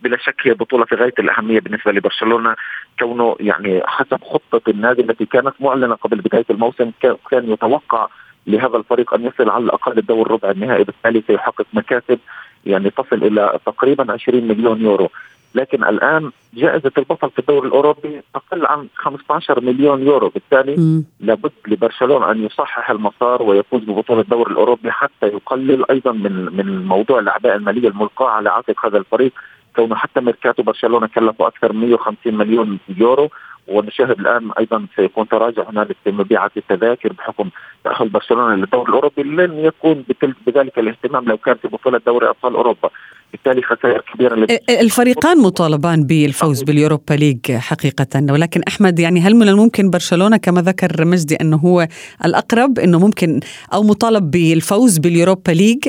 بلا 0.00 0.16
شك 0.16 0.34
هي 0.42 0.54
بطولة 0.54 0.84
في 0.84 0.94
غاية 0.94 1.14
الأهمية 1.18 1.60
بالنسبة 1.60 1.92
لبرشلونة 1.92 2.56
كونه 2.98 3.36
يعني 3.40 3.82
حسب 3.86 4.24
خطة 4.24 4.70
النادي 4.70 5.02
التي 5.02 5.26
كانت 5.26 5.54
معلنة 5.60 5.94
قبل 5.94 6.20
بداية 6.20 6.44
الموسم 6.50 6.90
كان 7.30 7.52
يتوقع 7.52 8.08
لهذا 8.46 8.76
الفريق 8.76 9.14
أن 9.14 9.24
يصل 9.24 9.50
على 9.50 9.64
الأقل 9.64 9.98
الدور 9.98 10.30
ربع 10.30 10.50
النهائي 10.50 10.84
بالتالي 10.84 11.22
سيحقق 11.26 11.66
مكاسب 11.72 12.18
يعني 12.66 12.90
تصل 12.90 13.16
إلى 13.24 13.58
تقريبا 13.66 14.12
20 14.12 14.48
مليون 14.48 14.80
يورو 14.80 15.10
لكن 15.54 15.84
الآن 15.84 16.30
جائزة 16.54 16.92
البطل 16.98 17.30
في 17.30 17.38
الدوري 17.38 17.68
الأوروبي 17.68 18.22
تقل 18.34 18.66
عن 18.66 18.88
15 18.96 19.60
مليون 19.60 20.02
يورو. 20.02 20.28
بالتالي 20.28 20.76
م. 20.76 21.04
لابد 21.20 21.52
لبرشلونة 21.68 22.30
أن 22.30 22.44
يصحح 22.44 22.90
المسار 22.90 23.42
ويفوز 23.42 23.82
ببطولة 23.82 24.20
الدوري 24.20 24.52
الأوروبي 24.52 24.90
حتى 24.90 25.26
يقلل 25.26 25.90
أيضا 25.90 26.12
من 26.12 26.56
من 26.56 26.84
موضوع 26.86 27.18
الأعباء 27.18 27.56
المالية 27.56 27.88
الملقاة 27.88 28.28
على 28.28 28.50
عاتق 28.50 28.86
هذا 28.86 28.98
الفريق. 28.98 29.32
كونه 29.76 29.94
حتى 29.94 30.20
ميركاتو 30.20 30.62
برشلونة 30.62 31.06
كلفه 31.06 31.46
أكثر 31.46 31.72
من 31.72 31.80
150 31.80 32.34
مليون 32.34 32.78
يورو. 32.88 33.30
ونشاهد 33.68 34.20
الآن 34.20 34.50
أيضا 34.58 34.86
سيكون 34.96 35.28
تراجع 35.28 35.70
هنالك 35.70 35.96
في 36.04 36.10
مبيعات 36.12 36.56
التذاكر 36.56 37.12
بحكم 37.12 37.50
تأهل 37.84 38.08
برشلونة 38.08 38.54
للدوري 38.54 38.88
الأوروبي. 38.88 39.22
لن 39.22 39.58
يكون 39.58 40.04
بذلك 40.46 40.78
الاهتمام 40.78 41.24
لو 41.24 41.36
كان 41.36 41.54
في 41.54 41.68
بطولة 41.68 42.00
دوري 42.06 42.28
أبطال 42.28 42.54
أوروبا. 42.54 42.90
بالتالي 43.34 43.62
خسائر 43.62 44.00
كبيرة 44.14 44.46
الفريقان 44.80 45.42
مطالبان 45.42 46.06
بالفوز 46.06 46.62
بال 46.62 46.75
Europa 46.75 47.14
League 47.14 47.52
حقيقة 47.52 48.32
ولكن 48.32 48.60
أحمد 48.68 48.98
يعني 48.98 49.20
هل 49.20 49.34
من 49.34 49.48
الممكن 49.48 49.90
برشلونة 49.90 50.36
كما 50.36 50.60
ذكر 50.60 51.04
مجدي 51.04 51.36
أنه 51.40 51.56
هو 51.56 51.88
الأقرب 52.24 52.78
إنه 52.78 52.98
ممكن 52.98 53.40
أو 53.74 53.82
مطالب 53.82 54.30
بالفوز 54.30 54.98
بال 54.98 55.11
Europa 55.11 55.50
League؟ 55.52 55.88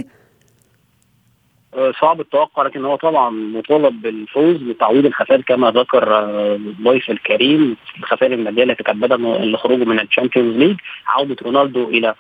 آه، 1.73 1.93
صعب 2.01 2.21
التوقع 2.21 2.63
لكن 2.63 2.85
هو 2.85 2.95
طبعا 2.95 3.29
مطالب 3.29 4.01
بالفوز 4.01 4.55
لتعويض 4.55 5.05
الخسائر 5.05 5.41
كما 5.41 5.71
ذكر 5.71 6.19
الضيف 6.55 7.09
آه، 7.09 7.13
الكريم 7.13 7.77
الخسائر 7.99 8.33
المادية 8.33 8.63
التي 8.63 8.83
تكبدها 8.83 9.17
لخروجه 9.45 9.83
من 9.83 9.99
ال 9.99 10.05
Champions 10.05 10.55
League 10.57 10.77
عودة 11.07 11.35
رونالدو 11.43 11.89
إلى 11.89 12.07
آه، 12.07 12.15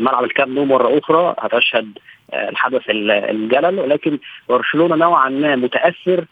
ملعب 0.00 0.24
الكامب 0.24 0.48
نو 0.54 0.64
مرة 0.64 0.98
أخرى 0.98 1.34
هتشهد 1.38 1.98
الحدث 2.34 2.82
الجلل 2.90 3.80
ولكن 3.80 4.18
برشلونة 4.48 4.96
نوعا 4.96 5.28
ما 5.28 5.56
متأثر 5.56 6.24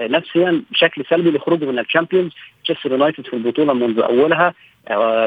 نفسيا 0.00 0.62
بشكل 0.70 1.04
سلبي 1.10 1.30
لخروجه 1.30 1.64
من 1.64 1.78
ال 1.78 1.83
Champions. 1.83 2.32
تشيلسي 2.64 2.88
يونايتد 2.88 3.26
في 3.26 3.34
البطولة 3.34 3.72
منذ 3.72 4.00
أولها 4.00 4.54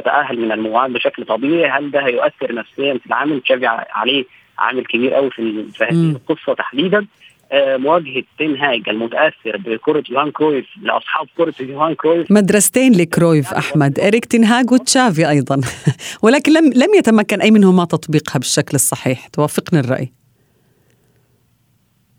تأهل 0.01 0.39
من 0.39 0.51
المجموعات 0.51 0.91
بشكل 0.91 1.25
طبيعي. 1.25 1.69
هل 1.69 1.91
ده 1.91 2.05
هيؤثر 2.05 2.55
نفسيا 2.55 2.93
في 2.93 3.05
العامل؟ 3.05 3.41
تشافي 3.41 3.65
عليه 3.67 4.25
عامل 4.59 4.85
كبير 4.85 5.13
قوي 5.13 5.29
في 5.31 5.65
هذه 5.81 6.11
القصة 6.11 6.53
تحديدا. 6.53 6.97
آه، 6.99 7.05
مواجهة 7.53 8.23
تنهاج 8.39 8.89
المتأثر 8.89 9.57
بكرة 9.57 10.03
يوهان 10.09 10.31
كرويف 10.31 10.65
لأصحاب 10.81 11.27
كرة 11.37 11.53
يوهان 11.59 11.95
كرويف. 11.95 12.31
مدرستين 12.31 12.93
لكرويف 12.93 13.53
أحمد 13.53 13.99
إريك 13.99 14.25
تنهاج 14.25 14.71
وتشافي 14.71 15.29
أيضا. 15.29 15.61
ولكن 16.23 16.53
لم 16.53 16.65
لم 16.65 16.93
يتمكن 16.97 17.41
أي 17.41 17.51
منهما 17.51 17.85
تطبيقها 17.85 18.39
بالشكل 18.39 18.75
الصحيح. 18.75 19.27
توافقني 19.27 19.79
الرأي. 19.79 20.11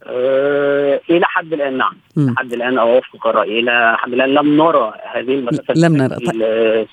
أه 0.06 1.00
إلى 1.10 1.24
حد 1.26 1.52
الآن 1.52 1.78
نعم. 1.78 1.96
لحد 2.16 2.52
الآن 2.52 2.78
أوافق 2.78 3.26
الرأي. 3.26 3.60
إلى 3.60 3.96
حد 3.98 4.12
الآن 4.12 4.34
لم 4.34 4.56
نرى 4.56 4.94
هذه 5.14 5.34
المسافات 5.34 5.76
لم 5.76 5.96
نرى. 5.96 6.16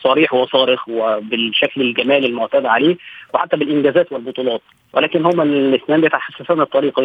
صريح 0.04 0.34
وصارخ 0.34 0.90
وبالشكل 0.90 1.82
الجمالي 1.82 2.28
المعتاد 2.28 2.66
عليه 2.66 2.98
وحتى 3.34 3.58
بالإنجازات 3.58 4.12
والبطولات. 4.12 4.62
ولكن 4.94 5.26
هما 5.26 5.44
الاثنين 5.44 6.02
بيتحسسان 6.02 6.62
الطريق 6.62 7.00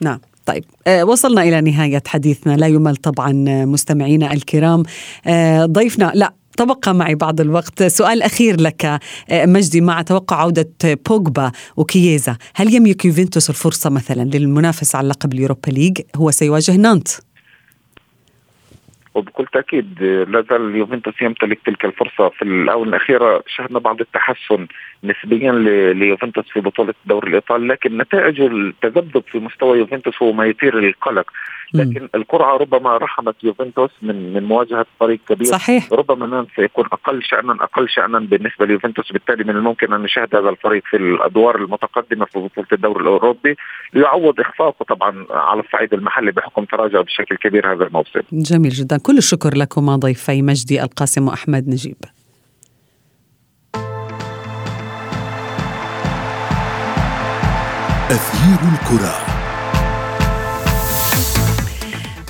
نعم. 0.00 0.20
طيب 0.46 0.64
آه 0.86 1.04
وصلنا 1.04 1.42
إلى 1.42 1.60
نهاية 1.60 2.02
حديثنا. 2.06 2.56
لا 2.56 2.66
يمل 2.66 2.96
طبعا 2.96 3.32
مستمعينا 3.64 4.32
الكرام. 4.32 4.82
آه 5.26 5.66
ضيفنا 5.66 6.12
لا 6.14 6.32
تبقى 6.56 6.94
معي 6.94 7.14
بعض 7.14 7.40
الوقت. 7.40 7.82
سؤال 7.82 8.22
أخير 8.22 8.60
لك 8.60 8.84
آه، 8.84 9.00
مجدي 9.46 9.80
مع 9.80 10.02
توقع 10.02 10.36
عودة 10.36 10.70
بوجبا 11.08 11.52
وكييزا. 11.76 12.36
هل 12.54 12.74
يملك 12.74 13.04
يوفنتوس 13.04 13.50
الفرصة 13.50 13.90
مثلا 13.90 14.22
للمنافسة 14.22 14.96
على 14.96 15.08
لقب 15.08 15.32
اليوروبا 15.32 15.70
ليج؟ 15.70 16.00
هو 16.16 16.30
سيواجه 16.30 16.76
نانت. 16.76 17.08
وبكل 19.16 19.46
تاكيد 19.46 20.02
لا 20.02 20.44
زال 20.50 20.70
اليوفنتوس 20.70 21.22
يمتلك 21.22 21.58
تلك 21.66 21.84
الفرصة 21.84 22.28
في 22.28 22.42
الاونه 22.42 22.88
الأخيرة 22.90 23.42
شهدنا 23.46 23.78
بعض 23.78 24.00
التحسن 24.00 24.66
نسبيا 25.04 25.52
ليوفنتوس 25.92 26.48
في 26.48 26.60
بطولة 26.60 26.94
الدوري 27.04 27.28
الإيطالي 27.28 27.66
لكن 27.66 27.98
نتائج 27.98 28.40
التذبذب 28.40 29.22
في 29.32 29.38
مستوى 29.38 29.78
يوفنتوس 29.78 30.22
هو 30.22 30.32
ما 30.32 30.46
يثير 30.46 30.78
القلق. 30.78 31.30
لكن 31.74 32.08
القرعه 32.14 32.56
ربما 32.56 32.96
رحمت 32.96 33.34
يوفنتوس 33.42 33.90
من 34.02 34.32
من 34.32 34.44
مواجهة 34.44 34.86
فريق 35.00 35.20
كبير. 35.28 35.46
صحيح. 35.46 35.92
ربما 35.92 36.26
نان 36.26 36.46
سيكون 36.56 36.84
أقل 36.92 37.22
شأنا 37.22 37.52
أقل 37.52 37.88
شأنا 37.88 38.18
بالنسبة 38.18 38.66
ليوفنتوس. 38.66 39.12
بالتالي 39.12 39.44
من 39.44 39.50
الممكن 39.50 39.92
أن 39.92 40.00
نشاهد 40.02 40.36
هذا 40.36 40.48
الفريق 40.48 40.82
في 40.90 40.96
الأدوار 40.96 41.56
المتقدمة 41.56 42.24
في 42.24 42.38
بطوله 42.38 42.66
الدوري 42.72 43.02
الأوروبي. 43.02 43.56
ليعوض 43.94 44.40
إخفاقه 44.40 44.84
طبعا 44.84 45.26
على 45.30 45.60
الصعيد 45.60 45.94
المحلي 45.94 46.32
بحكم 46.32 46.64
تراجعه 46.64 47.02
بشكل 47.02 47.36
كبير 47.36 47.72
هذا 47.72 47.84
الموسم. 47.84 48.20
جميل 48.32 48.70
جدا. 48.70 48.98
كل 48.98 49.18
الشكر 49.18 49.56
لكما 49.56 49.96
ضيفي 49.96 50.42
مجدي 50.42 50.82
القاسم 50.82 51.28
واحمد 51.28 51.68
نجيب. 51.68 51.96
أثير 58.10 58.60
الكرة. 58.72 59.35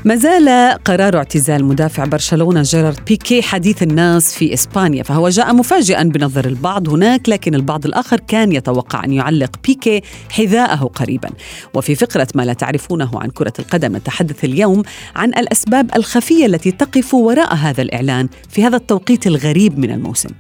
ما 0.07 0.17
زال 0.17 0.79
قرار 0.85 1.17
اعتزال 1.17 1.65
مدافع 1.65 2.05
برشلونة 2.05 2.63
جيرارد 2.63 3.05
بيكي 3.07 3.43
حديث 3.43 3.83
الناس 3.83 4.35
في 4.35 4.55
إسبانيا 4.55 5.03
فهو 5.03 5.29
جاء 5.29 5.55
مفاجئا 5.55 6.03
بنظر 6.03 6.45
البعض 6.45 6.89
هناك 6.89 7.29
لكن 7.29 7.55
البعض 7.55 7.87
الآخر 7.87 8.21
كان 8.21 8.53
يتوقع 8.53 9.05
أن 9.05 9.13
يعلق 9.13 9.51
بيكي 9.65 10.03
حذاءه 10.31 10.85
قريبا. 10.85 11.31
وفي 11.75 11.95
فقرة 11.95 12.27
ما 12.35 12.43
لا 12.43 12.53
تعرفونه 12.53 13.11
عن 13.15 13.31
كرة 13.31 13.53
القدم 13.59 13.97
نتحدث 13.97 14.45
اليوم 14.45 14.83
عن 15.17 15.29
الأسباب 15.29 15.91
الخفية 15.97 16.47
التي 16.47 16.71
تقف 16.71 17.15
وراء 17.15 17.55
هذا 17.55 17.83
الإعلان 17.83 18.29
في 18.49 18.65
هذا 18.65 18.77
التوقيت 18.77 19.27
الغريب 19.27 19.79
من 19.79 19.91
الموسم. 19.91 20.31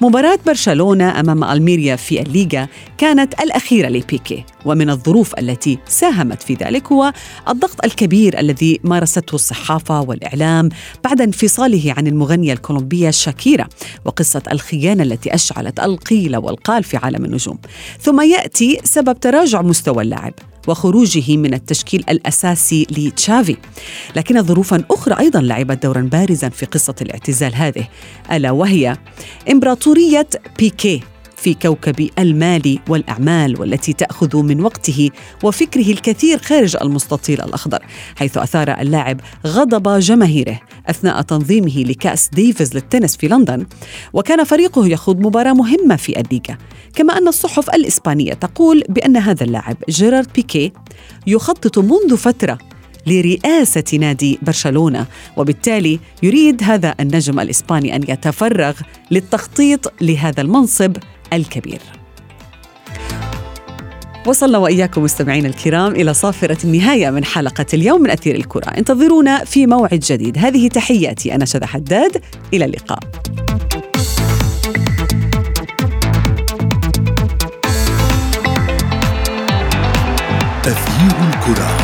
مباراة 0.00 0.38
برشلونة 0.46 1.20
أمام 1.20 1.44
ألميريا 1.44 1.96
في 1.96 2.22
الليغا 2.22 2.68
كانت 2.98 3.40
الأخيرة 3.40 3.88
لبيكي 3.88 4.44
ومن 4.64 4.90
الظروف 4.90 5.38
التي 5.38 5.78
ساهمت 5.86 6.42
في 6.42 6.54
ذلك 6.54 6.92
هو 6.92 7.12
الضغط 7.48 7.84
الكبير 7.84 8.38
الذي 8.38 8.80
مارسته 9.08 9.34
الصحافة 9.34 10.00
والإعلام 10.00 10.68
بعد 11.04 11.20
انفصاله 11.20 11.94
عن 11.96 12.06
المغنية 12.06 12.52
الكولومبية 12.52 13.10
شاكيرا 13.10 13.68
وقصة 14.04 14.42
الخيانة 14.52 15.02
التي 15.02 15.34
أشعلت 15.34 15.80
القيل 15.80 16.36
والقال 16.36 16.84
في 16.84 16.96
عالم 16.96 17.24
النجوم. 17.24 17.58
ثم 18.00 18.20
يأتي 18.20 18.80
سبب 18.84 19.20
تراجع 19.20 19.62
مستوى 19.62 20.02
اللاعب 20.02 20.32
وخروجه 20.68 21.36
من 21.36 21.54
التشكيل 21.54 22.04
الأساسي 22.08 22.86
لتشافي. 22.90 23.56
لكن 24.16 24.42
ظروفا 24.42 24.84
أخرى 24.90 25.18
أيضا 25.18 25.40
لعبت 25.40 25.82
دورا 25.82 26.00
بارزا 26.00 26.48
في 26.48 26.66
قصة 26.66 26.94
الاعتزال 27.02 27.54
هذه 27.54 27.88
ألا 28.32 28.50
وهي 28.50 28.96
إمبراطورية 29.50 30.28
بيكي 30.58 31.00
في 31.38 31.54
كوكب 31.54 32.10
المال 32.18 32.78
والأعمال 32.88 33.60
والتي 33.60 33.92
تأخذ 33.92 34.36
من 34.42 34.60
وقته 34.60 35.10
وفكره 35.42 35.92
الكثير 35.92 36.38
خارج 36.38 36.76
المستطيل 36.82 37.40
الأخضر 37.40 37.78
حيث 38.16 38.38
أثار 38.38 38.80
اللاعب 38.80 39.20
غضب 39.46 39.98
جماهيره 39.98 40.60
أثناء 40.86 41.22
تنظيمه 41.22 41.82
لكأس 41.82 42.28
ديفيز 42.28 42.74
للتنس 42.74 43.16
في 43.16 43.28
لندن. 43.28 43.66
وكان 44.12 44.44
فريقه 44.44 44.86
يخوض 44.86 45.20
مباراة 45.20 45.52
مهمة 45.52 45.96
في 45.96 46.20
الليغا 46.20 46.58
كما 46.94 47.18
أن 47.18 47.28
الصحف 47.28 47.70
الإسبانية 47.70 48.32
تقول 48.32 48.84
بأن 48.88 49.16
هذا 49.16 49.44
اللاعب 49.44 49.76
جيرارد 49.88 50.28
بيكي 50.34 50.72
يخطط 51.26 51.78
منذ 51.78 52.16
فترة 52.16 52.58
لرئاسة 53.06 53.84
نادي 53.98 54.38
برشلونة 54.42 55.06
وبالتالي 55.36 56.00
يريد 56.22 56.62
هذا 56.62 56.94
النجم 57.00 57.40
الإسباني 57.40 57.96
أن 57.96 58.02
يتفرغ 58.08 58.74
للتخطيط 59.10 59.92
لهذا 60.00 60.40
المنصب 60.40 60.96
الكبير. 61.32 61.80
وصلنا 64.26 64.58
وإياكم 64.58 65.02
مستمعينا 65.02 65.48
الكرام 65.48 65.92
إلى 65.92 66.14
صافرة 66.14 66.58
النهاية 66.64 67.10
من 67.10 67.24
حلقة 67.24 67.66
اليوم 67.74 68.02
من 68.02 68.10
أثير 68.10 68.34
الكرة، 68.34 68.68
انتظرونا 68.68 69.44
في 69.44 69.66
موعد 69.66 70.00
جديد، 70.00 70.38
هذه 70.38 70.68
تحياتي 70.68 71.34
أنا 71.34 71.44
شذى 71.44 71.66
حداد، 71.66 72.22
إلى 72.54 72.64
اللقاء. 72.64 72.98
أثير 80.64 81.16
الكرة. 81.28 81.77